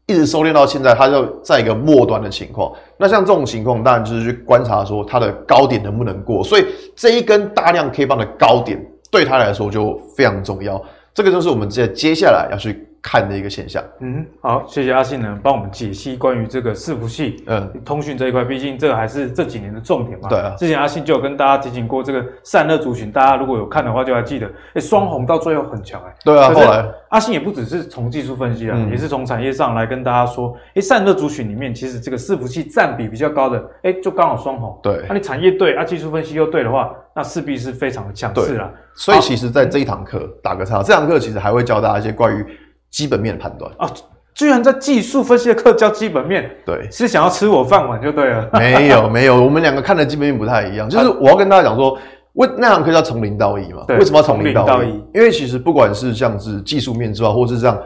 [0.05, 2.70] 一直收敛到现在，它就在一个末端的情况。
[2.98, 6.44] 那像这种情况，当然就是去观察说它的高点能不能过。
[6.44, 8.78] 所以这一根大量 K 棒的高点，
[9.11, 10.78] 对它来说就非常重要。
[11.14, 12.86] 这个就是我们接接下来要去。
[13.03, 20.28] 看的一个现象，嗯，好，谢谢阿信能，帮我们解析关于这个伺服器，嗯，通讯这一块，毕竟这个还是这几年的重点嘛。
[20.28, 26.88] 对啊，之前阿信就有跟大家提醒过，这个散热族群，大家如果有看的话，就还记得，哎，双红到最后很强，哎，对啊，后来。
[27.09, 38.70] 阿信也不只是从技术分析啊，嗯、也是从产业上来跟大家说，哎，散热族群里面，其实这个伺服器占比比较高的，哎，就刚好双红，对，那、啊、你产业对，啊，技术分析又对的话，那势必是非常的强势啦。
[38.94, 42.46] 所以其实，在这一堂课打个岔，这堂课其实还会教大家一些关于。
[42.93, 43.90] 基本面判断啊，
[44.34, 48.49] 居然在技术分析的课教基本面，对，是想要吃我饭碗就对了。
[48.53, 50.88] 没有 没有，我们两个看的基本面不太一样。
[50.88, 51.99] 就是我要跟大家讲说，
[52.34, 54.88] 为那堂课叫从零到一嘛，对为什么要从零到一？
[55.12, 57.76] 因为其实不管是像是技术面之外，或是这样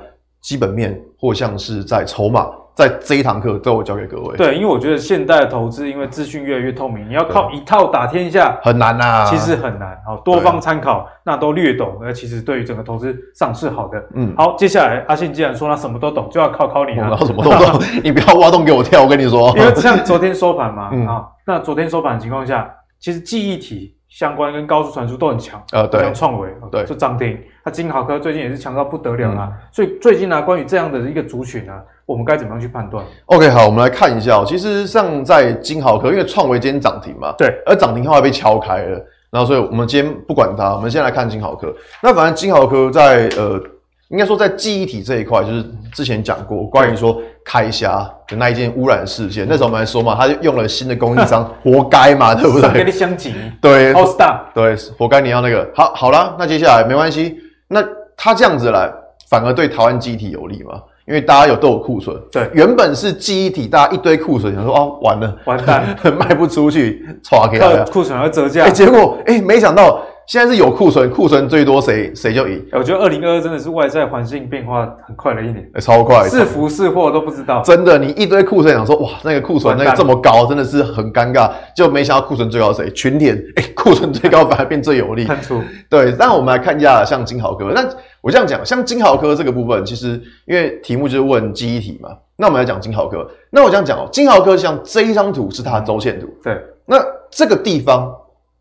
[0.43, 2.49] 基本面，或像是在筹码。
[2.77, 4.37] 在这一堂课都会教给各位。
[4.37, 9.25] 对，因为我觉得现代的投资，因为资讯越来越透明，你要靠一套打天下很难呐。
[9.25, 14.07] 其实很难，好，多方参考，那都略懂，那其实对于整个投资上是好的。
[14.13, 17.09] 嗯，好，接下来阿信既然说他什么都懂，就要考考你了。
[17.09, 19.57] 然后什么都懂， 你不要挖洞给我跳，我跟你说。
[19.57, 22.71] 因为像昨天收盘嘛，啊，那昨天收盘的情况下，
[23.01, 25.59] 其实记忆体相关跟高速传输都很强。
[25.73, 27.39] 呃，对，像创维，对，就涨停。
[27.65, 29.51] 那金豪科最近也是强到不得了啦。
[29.73, 31.73] 所以最近呢，关于这样的一个族群呢。
[32.07, 34.45] 我们该怎么样去判断？OK，好，我们来看一下。
[34.45, 41.75] 其实像在金豪科，因为创维今天涨停嘛，对，而涨停后来被敲开了，然后所以我们今天不管它，我们先来看金豪科。
[42.01, 43.61] 那反正金豪科在呃，
[44.09, 52.71] 应该说在记忆体这一块，就是之前讲过关于说开虾的那一件污染事件，那时候我们还说嘛，他就用了新的供应商， 活该嘛，对不对？
[52.71, 55.69] 给你相急，对，All Star，对，活该你要那个。
[55.75, 57.37] 好，好啦，那接下来没关系，
[57.67, 57.85] 那
[58.17, 58.89] 他这样子来，
[59.29, 60.81] 反而对台湾记忆体有利嘛？
[61.07, 70.01] 因为大家有都有库存，对，原本是记忆体，大家一堆库存，想说哦，完了，完蛋， 卖不出去，垮给他，库存要折价，哎，结果哎，没想到。
[70.27, 72.61] 现在是有库存，库存最多谁谁就赢。
[72.73, 77.63] 我觉得二零二二真的是外在环境变化很快的一年，欸、超快，是福是祸都不知道。
[77.63, 81.49] 真的，你一堆库存，想说哇，那个库存那个这么高，真的是很尴尬。
[81.77, 82.91] 就没想到库存最高谁？
[82.91, 85.25] 群联， 哎、欸，库存最高反而变最有利。
[85.25, 87.71] 看出对，那我们来看一下像金豪科。
[87.73, 87.89] 那
[88.21, 93.25] 我这样讲，像金豪科这个部分，其实因为题目就是问记忆体嘛，那我们来讲金豪科。
[93.51, 96.97] 那我这样讲哦，金豪科像这一张图是它的周线图，对，那
[97.31, 98.13] 这个地方。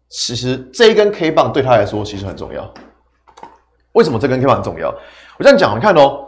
[0.10, 2.72] 其实这一根 K 棒对他来说其实很重要。
[3.94, 4.90] 为什么这根 K 棒很重要？
[5.38, 6.28] 我这样讲，你看哦，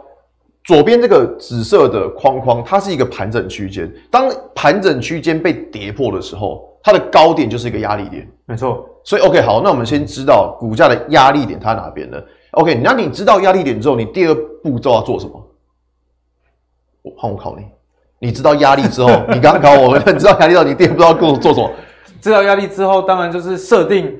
[0.64, 3.90] 左边这个紫色的框框，它是一个盘整区间。
[4.10, 8.28] 当盘整区间被跌破的时候，它的高点就是一个压力点。
[8.46, 8.88] 没错。
[9.04, 12.20] 所以 OK，好，那我们先知道股价的压力点它哪边呢
[12.50, 15.42] ？OK，那你知道压力点之后，你第二步骤要做什么？
[17.02, 17.64] 我换我考你，
[18.18, 21.70] 你知道压力之后， 你刚刚考我，你知道压力之后，你第二步要跟我做什么？
[22.20, 24.18] 知道压力之后，当然就是设定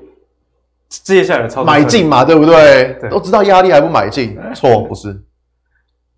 [0.88, 1.64] 接下来的操作。
[1.64, 2.96] 买进嘛，对不对？
[3.00, 5.20] 对，都知道压力还不买进，错不是？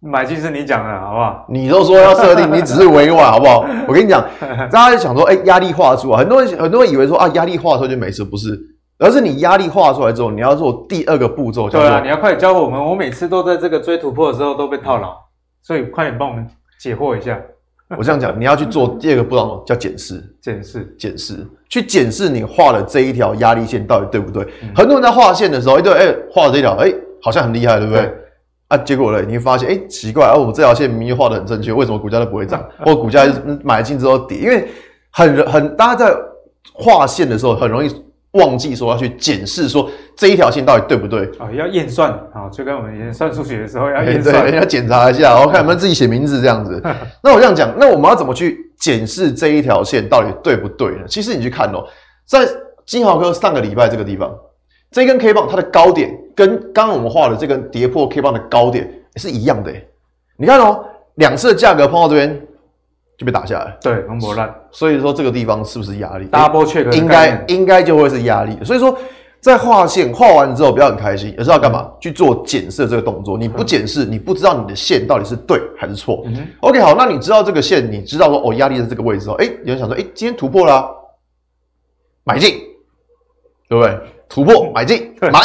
[0.02, 1.44] 买进是你讲的，好不好？
[1.48, 3.66] 你都说要设定，你只是委婉，好不好？
[3.86, 4.24] 我跟你讲，
[4.70, 8.58] 大家就想说，哎、欸，压力画出来，很多人很多人以为说啊，压力画出来就没事，不是？
[8.98, 12.82] 而是你压力画出来之后，你要做第二个步骤，对啊，你要快点教我们。
[12.82, 15.14] 我每次都在这个追突破的时候都被套牢，
[15.62, 16.46] 所以快点帮我们
[16.78, 17.38] 解惑一下。
[17.98, 20.22] 我这样讲，你要去做第二个步骤，叫检视。
[20.40, 24.44] 检视，检视，去检视你画的这一条压力线到底对不对？
[24.62, 28.02] 嗯、很多人在画线的时候，哎，对，哎，画的这条，哎，好像很厉害，对不对？
[28.02, 28.14] 对
[28.68, 33.26] 啊，结果呢，你会发现，哎，奇怪，啊，我们这条线明明画的很正确，为什么股价都不会涨，或股价
[33.64, 34.38] 买进之后跌？
[34.38, 34.68] 因为
[35.10, 36.16] 很很，大家在
[36.72, 37.90] 画线的时候很容易。
[38.32, 41.50] 忘记说要去检视说这一条线到底对不对啊、哦？
[41.52, 46.80] 要验算啊，就跟我们以前算数学的时候要验算，对， 要检查一下，然后 看有没有自己写名字这样子。
[47.22, 51.04] 那我这样讲，那我们要怎么去检视这一条线到底对不对呢？
[51.08, 51.84] 其实你去看哦，
[52.24, 52.46] 在
[52.86, 54.32] 金豪哥上个礼拜这个地方，
[54.92, 59.72] 这根 K 棒它的高点跟刚刚我们画的这根跌破 K 棒的高点是一样的。
[60.36, 60.84] 你看哦，
[61.16, 62.40] 两次的价格碰到这边。
[63.20, 64.50] 就被打下来，对，很磨烂。
[64.70, 68.56] 所以说这个地方是不是压力？Double check 应该应该就会是压力。
[68.64, 68.96] 所以说
[69.40, 71.86] 在画线画完之后不要很开心，而是要干嘛？
[72.00, 73.36] 去做检视这个动作。
[73.36, 76.22] 你不检视，你不知道你的线到底是对还是错。
[76.24, 79.34] 嗯、OK，好，那你知道这个线，你知道说哦压力在这个位置哦。
[79.38, 80.88] 哎，有人想说，哎，今天突破了、啊，
[82.24, 82.54] 买进，
[83.68, 83.98] 对不对？
[84.30, 85.40] 突破买进买。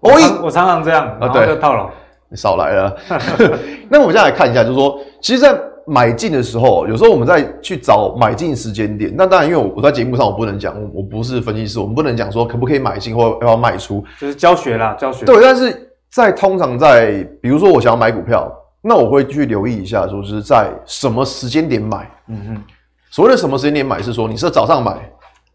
[0.00, 1.88] 我常我常常这样啊，对，套牢，
[2.28, 2.96] 你少来了。
[3.88, 5.56] 那我们现在来看一下，就是说，其实，在
[5.90, 9.12] 买进的时候，有时候我们在去找买进时间点。
[9.16, 15.26] 那当然，因为我我在节目上我不能讲，我不是分析师，我们不能讲说可不可以买进或要不要卖出，就是教学啦，教学。
[15.26, 18.48] 对，但是在通常在，比如说我想要买股票，
[18.80, 22.08] 那我会去留意一下，说是在什么时间点买。
[22.28, 22.62] 嗯哼，
[23.10, 24.96] 所谓的什么时间点买，是说你是早上买，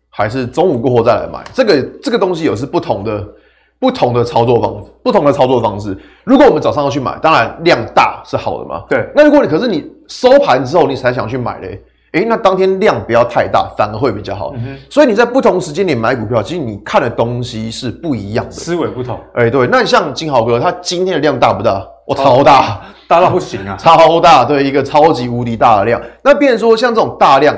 [0.09, 1.41] 还是中午过后再来买？
[1.53, 3.25] 这个这个东西有是不同的。
[3.79, 5.95] 不同的操作方，不同的操作方式。
[6.23, 8.83] 如果我们早上要去买，当然量大是好的嘛。
[8.89, 9.07] 对。
[9.15, 14.53] 那如果你可是你收盘之后你才想去买嘞，诶，那当天量不要太大，反而会比较好。
[14.55, 14.77] 嗯。
[14.89, 19.19] 所以你在不同时间点买股票，其实你看的东西是不一样的，思维不同。
[19.35, 19.67] 诶，对。
[19.67, 21.85] 那像金豪哥，他今天的量大不大？
[22.07, 24.45] 我超大，大到不行啊， 超大。
[24.45, 26.01] 对，一个超级无敌大的量。
[26.23, 27.55] 那变成说像这种大量，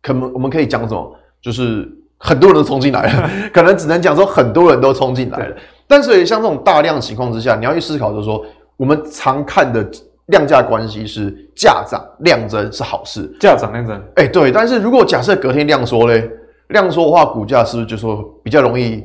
[0.00, 1.12] 可能我们可以讲什么？
[1.42, 1.90] 就是。
[2.18, 5.56] 很多人都冲进来了， 可能只能讲说很多人都冲进来了。
[5.86, 8.44] 但是像这种大量情况之下，你要去思考，就是说
[8.76, 9.86] 我们常看的
[10.26, 13.96] 量价关系是价涨量增是好事，价涨量增。
[14.16, 14.50] 哎、欸，对。
[14.50, 16.28] 但是如果假设隔天量缩嘞，
[16.68, 19.04] 量缩的话，股价是不是就说比较容易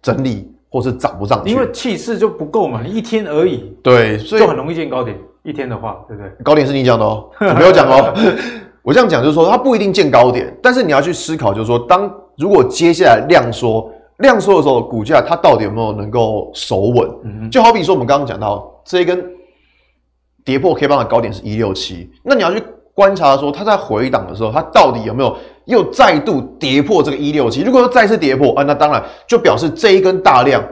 [0.00, 1.50] 整理，或是涨不上去？
[1.50, 3.74] 因为气势就不够嘛，一天而已。
[3.82, 5.18] 对，所以就很容易见高点。
[5.42, 6.30] 一天的话，对不对？
[6.44, 8.14] 高点是你讲的哦，我没有讲哦。
[8.82, 12.12] 我这样讲就是说，它不一定见高点，但是你要去思考，就是说当。
[12.40, 17.08] 如果接下来量缩，量缩的时候，股价它到底有没有能够守稳？
[17.24, 19.22] 嗯，就好比说我们刚刚讲到这一根
[20.42, 22.62] 跌破 K 棒的高点是一六七，那你要去
[22.94, 25.36] 观察说它在回档的时候，它到底有没有
[25.66, 27.62] 又再度跌破这个一六七？
[27.62, 30.62] 如果说再次跌破啊，那当然就表示这一根大量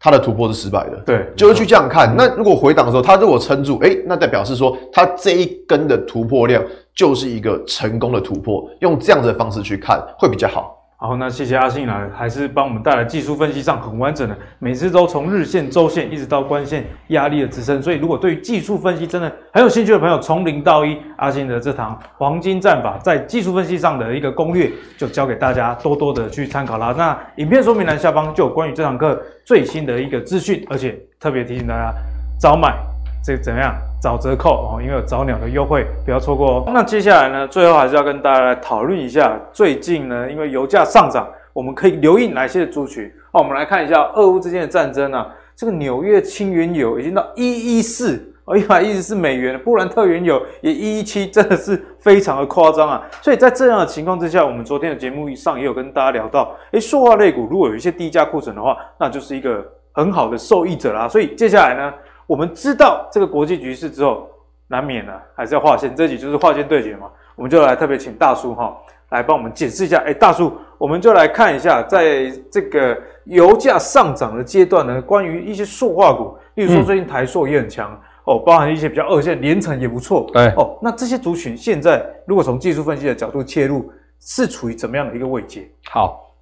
[0.00, 0.96] 它的突破是失败的。
[1.06, 2.12] 对，就是去这样看。
[2.16, 6.62] 那如果回档的时候，它如果撑住，诶，那代表是说它这一根的突破量
[6.94, 8.68] 就是一个成功的突破。
[8.80, 10.78] 用这样子的方式去看会比较好。
[11.04, 17.82] 好，那谢谢阿信来，还是帮我们带来技术分析上很完整的，每次都从日线、周线一直到关键压力的支撑。
[17.82, 26.94] 所以，如果对于技术分析真的很有兴趣的朋友，从零到一，阿信的这堂黄金战法在技术分析上的一个攻略，就交给大家多多的去参考啦。
[26.96, 31.92] 那影片说明栏下方就有关于这堂课最新的一个资讯，而且特别提醒大家
[32.38, 32.91] 早买。
[33.22, 34.82] 这怎样找折扣哦？
[34.82, 36.64] 因为有早鸟的优惠，不要错过哦。
[36.74, 43.10] 那接下来呢，最后还是要跟大家来讨论一下，最近呢，因为油价上涨，我们可以留意哪些族群？
[43.30, 45.28] 好，我们来看一下俄乌之间的战争啊。
[45.54, 49.56] 这个纽约轻原油已经到一一四哦，一百一十四美元。
[49.62, 53.02] 布兰特原油也一一七，真的是非常的夸张啊。
[53.20, 61.06] 所以在这样的情况之下，我们昨天的节目上也有跟大家聊到，诶，塑化类股如果有一些低价库存的话，那就是一个很好的受益者啦。
[61.06, 61.92] 所以接下来呢，
[62.32, 64.26] 我们知道这个国际局势之后，
[64.66, 67.10] 难免呢还是要划线，这局就是划线对决嘛。
[67.36, 68.74] 我们就来特别请大叔哈
[69.10, 69.98] 来帮我们解释一下。
[70.06, 80.26] 哎，大叔，我们就来看一下，在这个油价上涨的阶段呢，关于一些塑化股，例如说最近台塑也很强、嗯、哦，包含一些比较二线，联成也不错。
[80.32, 85.70] 对哦，那这些族群现在如果从技术分析的角度切入，是处于怎么样的一个位阶？
[85.90, 86.32] 好，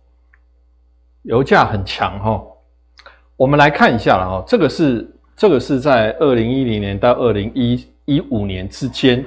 [1.22, 2.41] 油价很强哈，
[3.36, 5.12] 我们来看一下了哈，这个是。
[5.41, 9.24] 这个是在二零一零年到二零一一五年之间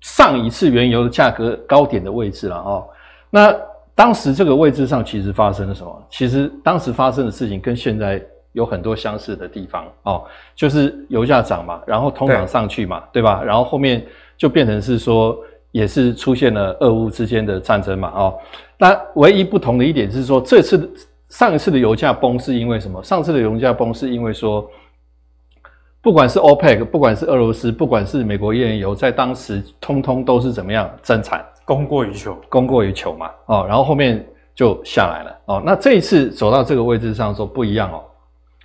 [0.00, 2.84] 上一次原油的价格高点的位置了哦。
[3.30, 3.54] 那
[3.94, 6.06] 当时这个位置上其实发生了什么？
[6.10, 8.20] 其实当时发生的事情跟现在
[8.54, 10.24] 有很多相似的地方哦，
[10.56, 13.40] 就是油价涨嘛，然后通膨上去嘛，对，对吧？
[13.40, 14.04] 然后后面
[14.36, 15.38] 就变成是说，
[15.70, 18.34] 也是出现了俄乌之间的战争嘛哦。
[18.76, 20.92] 那唯一不同的一点是说，这次
[21.28, 23.00] 上一次的油价崩是因为什么？
[23.04, 24.68] 上次的油价崩是因为说。
[26.04, 34.22] 不管是 OPEC，不管是俄罗斯，不管是美国页岩油，在当时通通都是怎么样增产，供过于求，供过于求嘛，哦，然后后面
[34.54, 38.04] 就下来了，哦，那这一次走到这个位置上说不一样哦，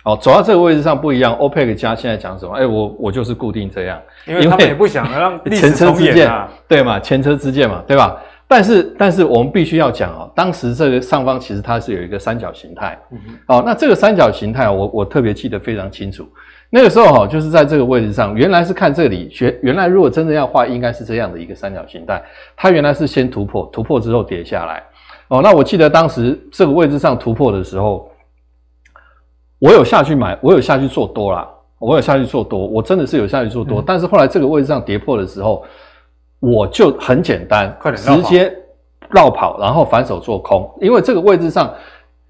[0.04, 2.54] 哦，走到这个位置上不一样，OPEC 加现在讲什么？
[2.54, 6.30] 哎，我我就是固定这样，因为他们也不想让 前车之鉴，
[6.68, 8.20] 对嘛，前车之鉴嘛，对吧？
[8.46, 16.28] 但是，但是我们必须要讲哦，当时这个上方其实它是有一个三角形态，嗯，哦，那这个三角形态，我我特别记得非常清楚。
[16.70, 22.22] 那个时候哈，就是在这个位置上，原来是看这里，原原来如果真的要画，应该是这样的一个三角形带。
[22.56, 24.82] 它原来是先突破，突破之后跌下来。
[25.28, 28.10] 哦，那我记得当时这个位置上突破的时候，
[29.58, 31.48] 我有下去买，我有下去做多啦，
[31.78, 33.80] 我有下去做多，我真的是有下去做多。
[33.80, 35.64] 嗯、但是后来这个位置上跌破的时候。
[36.42, 38.50] 我就很简单，快点直接
[39.10, 41.70] 绕跑，然后反手做空，因为这个位置上，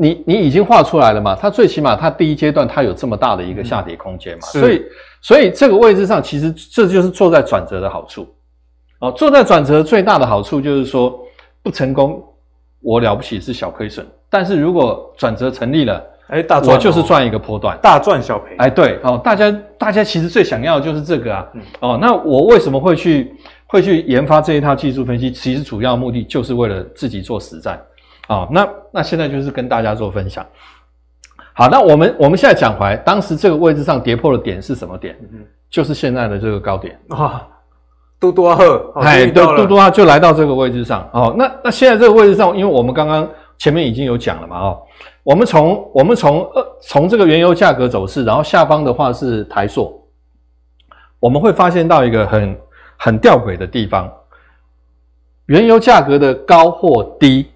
[0.00, 4.82] 你你已经画出来了嘛，它最起码它第一阶段它有这么大的一个下跌空间嘛，嗯、所以
[5.20, 8.26] 所以这个位置上其实这就是做在转折的好处，
[9.00, 11.20] 哦，做在转折最大的好处就是说
[11.62, 12.24] 不成功，
[12.80, 16.02] 我了不起是小亏损，但是如果转折成立了。
[16.32, 18.54] 哎，大赚、哦、我就是赚一个波段，大赚小赔。
[18.56, 21.44] 哎，对哦，大家大家其实最想要的就是这个啊。
[21.54, 23.34] 嗯、哦，那我为什么会去
[23.66, 25.28] 会去研发这一套技术分析？
[25.32, 27.82] 其实主要目的就是为了自己做实战。
[28.30, 30.46] 哦，那那现在就是跟大家做分享。
[31.52, 35.18] 好，那我们我们现在讲回来，当时这个位置上跌破的点是什么点？
[35.32, 37.46] 嗯、就是现在的这个高点啊。
[38.20, 41.08] 嘟嘟啊呵，哎，对，嘟嘟啊就来到这个位置上。
[41.12, 43.28] 哦，那那现在这个位置上，因为我们刚刚
[43.58, 44.82] 前面已经有讲了嘛，哦。
[45.22, 50.06] 我们从我们从呃从这个原油价格走势，然后下方的话是台塑，
[51.18, 52.58] 我们会发现到一个很
[52.96, 54.10] 很吊诡的地方，
[55.46, 57.50] 原油价格的高或低，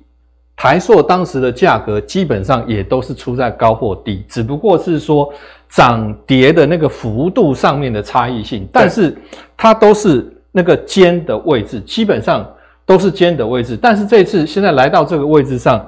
[0.56, 5.32] 台塑当时的价格基本上也都是出在高或低，只不过是说
[5.68, 9.16] 涨跌的那个幅度上面的差异性，但是
[9.56, 12.48] 它都是那个尖的位置，基本上
[12.86, 15.84] 都是尖的位置，但是这次现在来到这个位置上。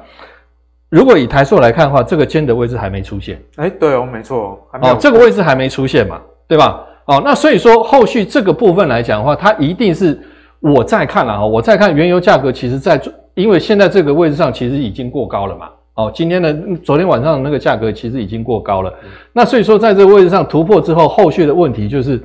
[0.88, 3.42] 如果以台塑来看的话，这个尖的位置还没出现。
[3.56, 6.80] 哎，对哦，没错，还没哦，这个位置还没出现嘛，对吧？
[7.06, 10.18] 哦，那所以说后续这个部分来讲的话，它一定是
[10.60, 13.00] 我在看了哈，我在看原油价格，其实在
[13.37, 15.70] 因为现在这个位置上其实已经过高了嘛。
[15.95, 18.93] 哦，今天的昨天晚上的那个价格其实已经过高了。
[19.05, 22.20] 嗯、那所以说在这个位置上突破之后，后续的问题就是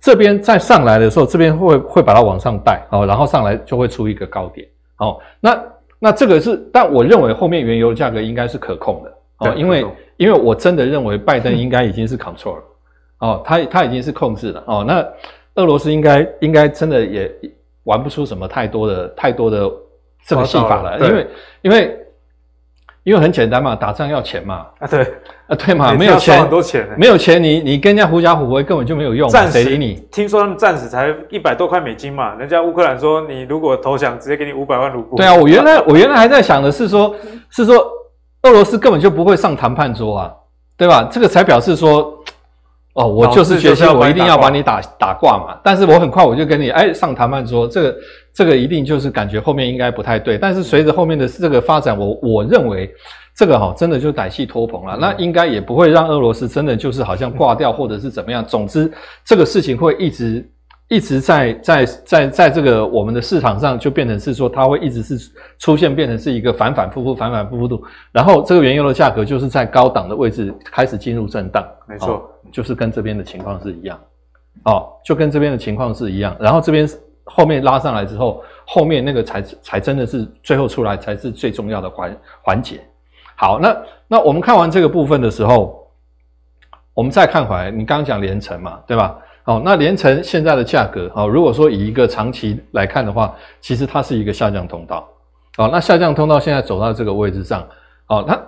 [0.00, 4.66] 这边再上来的时候，这边会会把它往上带哦，然后上来就会出一个高点。
[4.96, 5.62] 哦，那。
[6.04, 9.86] 那这个是，但我认为后面原油价格应该是可控的哦，因为
[10.16, 12.62] 因为我真的认为拜登应该已经是 control 了
[13.20, 15.06] 哦，他他已经是控制了哦，那
[15.54, 17.30] 俄罗斯应该应该真的也
[17.84, 19.70] 玩不出什么太多的太多的
[20.26, 21.26] 这个戏法了，因为
[21.62, 21.98] 因为。
[23.04, 24.64] 因为很简单嘛，打仗要钱嘛。
[24.78, 25.02] 啊，对，
[25.48, 29.94] 啊，对嘛，没有钱，很多钱，没有钱，你你跟人家狐假虎威根本就没有用，暂时谁理你？
[30.12, 35.16] 听说他们战死才一百多块美金嘛，人家乌克兰说你如果投降，直接给你五百万卢布。
[35.16, 37.12] 对啊，我原来我原来还在想的是说，
[37.50, 37.84] 是说
[38.42, 40.32] 俄罗斯根本就不会上谈判桌啊，
[40.76, 41.08] 对吧？
[41.10, 42.16] 这个才表示说。
[42.94, 45.58] 哦，我就是决心，我一定要把你打打挂嘛。
[45.64, 47.96] 但是我很快我就跟你哎上谈判桌，这个
[48.34, 50.36] 这个一定就是感觉后面应该不太对。
[50.36, 52.92] 但是随着后面的这个发展，我我认为
[53.34, 54.94] 这个哈真的就歹戏拖棚了。
[55.00, 58.44] 那应该也不会让俄罗斯真的就是好像挂掉或者是怎么样。
[58.44, 58.92] 总之
[59.24, 60.46] 这个事情会一直
[60.88, 65.16] 一直在在在在这个我们的市场上就变成是说它会一直是
[65.58, 67.82] 出现变成是一个反反复复反反复复度，
[68.12, 71.66] 然后这个原油的价格就是在高档的位置开始进入震荡。
[71.88, 72.28] 没错。
[72.52, 73.98] 就是跟这边的情况是一样，
[74.64, 76.36] 哦，就跟这边的情况是一样。
[76.38, 76.88] 然后这边
[77.24, 82.80] 后面拉上来之后，后面那个才才真的是最后出来才是最重要的环环节。
[83.34, 83.76] 好，那
[84.06, 85.90] 那我们看完这个部分的时候，
[86.94, 89.18] 我们再看回来，你刚刚讲连城嘛，对吧？
[89.44, 95.08] 哦，那连城现在的价格，哦，如果说以一个长期来看的话，其实它是一个下降通道。
[95.56, 97.66] 哦，那下降通道现在走到这个位置上，
[98.06, 98.40] 哦，它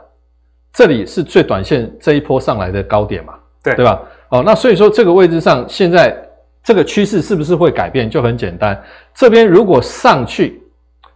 [0.72, 3.34] 这里是最短线这一波上来的高点嘛？
[3.64, 4.00] 对对吧？
[4.28, 6.16] 哦，那所以说这个位置上，现在
[6.62, 8.08] 这个趋势是不是会改变？
[8.08, 8.80] 就很简单，
[9.14, 10.62] 这边如果上去，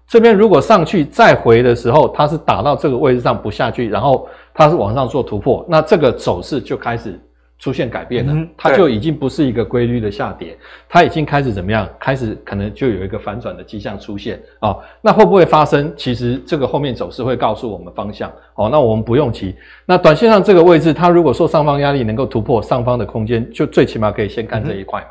[0.07, 7.21] 这边如果上去再回的时候，它是打到这个位置上不下去，然后它是往上做突破，那这个走势就开始。
[7.59, 10.57] 出现改变了，嗯、它就已经不是一个规律的下跌，
[10.89, 11.89] 它已经开始怎么样？
[11.99, 14.83] 开始可能就有一个反转的迹象出现啊、哦。
[15.01, 15.93] 那会不会发生？
[15.97, 18.69] 其实这个后面走势会告诉我们方向哦。
[18.71, 19.57] 那我们不用急。
[19.85, 25.07] 那短线上这个位置，它如果说上方压力能够突破上方的空间，就最起码可以先看这一块嘛。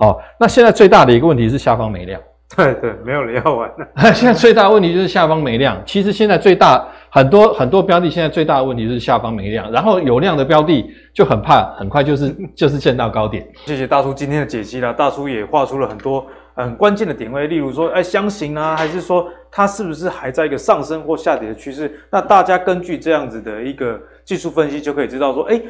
[0.00, 2.20] 嗯、哦，那现在最大的一个问题是下方没量。
[2.56, 3.70] 对 对，没有人要玩。
[4.14, 5.80] 现在最大的问题就是下方没量。
[5.86, 13.46] 其实现在最大很多很多标的现在最大的问题是下方没量，然后有量的标的就很怕很快就是就是见到高点。
[13.66, 22.00] 谢谢大叔今天的解析啦，大叔也画出了很多很关键的点位，例如说，哎，箱型啊，还是说它是不是还在一个上升或下跌的趋势？
[22.08, 25.60] 那大家根据这样子的一个技术分析，就可以知道说，哎，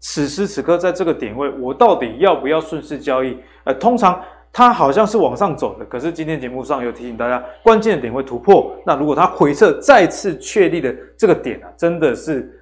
[0.00, 3.34] 此时此刻在这个点位，我到底要不要顺势交易？
[3.64, 4.20] 呃，通常。
[4.52, 8.74] 它好像是往上走的，可是今天节目上有提醒大家，关键的点会突破。
[8.86, 12.56] 那如果它回撤再次确立的这个点啊，真的是。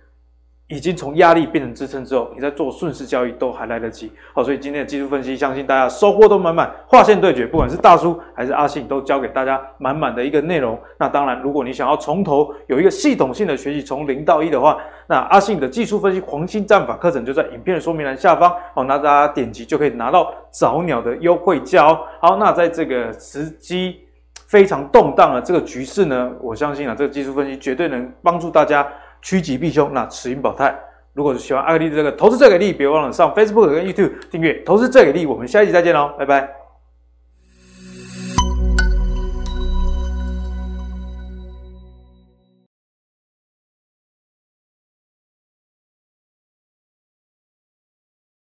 [0.68, 4.12] 已经从压力变成支撑之后，你在做顺势交易都还来得及。
[4.34, 6.70] 好，所以今天的技术分析，相信大家收获都满满。
[6.86, 10.78] 划线对决，不管是大叔还是阿信，都教给大家满满的一个内容。
[10.98, 18.54] 那当然，如果你想要从头有一个系统性的学习，从零到一的话，那阿信的技术分析黄金战法课程就在影片的说明栏下方。
[18.74, 22.00] 好，那大家点击就可以拿到早鸟的优惠价哦。
[22.20, 24.00] 好，那在这个时机
[24.46, 28.86] 非常动荡的这个局势呢，我相信啊，这个技术分析绝对能帮助大家。
[29.22, 30.78] 趋吉避凶，那持盈保泰。
[31.14, 34.62] 如果是喜欢阿格力的这个投资最给力，别忘了上 Facebook 跟 YouTube 订阅。
[34.64, 36.67] 投资最给力，我们下一集再见喽，拜拜。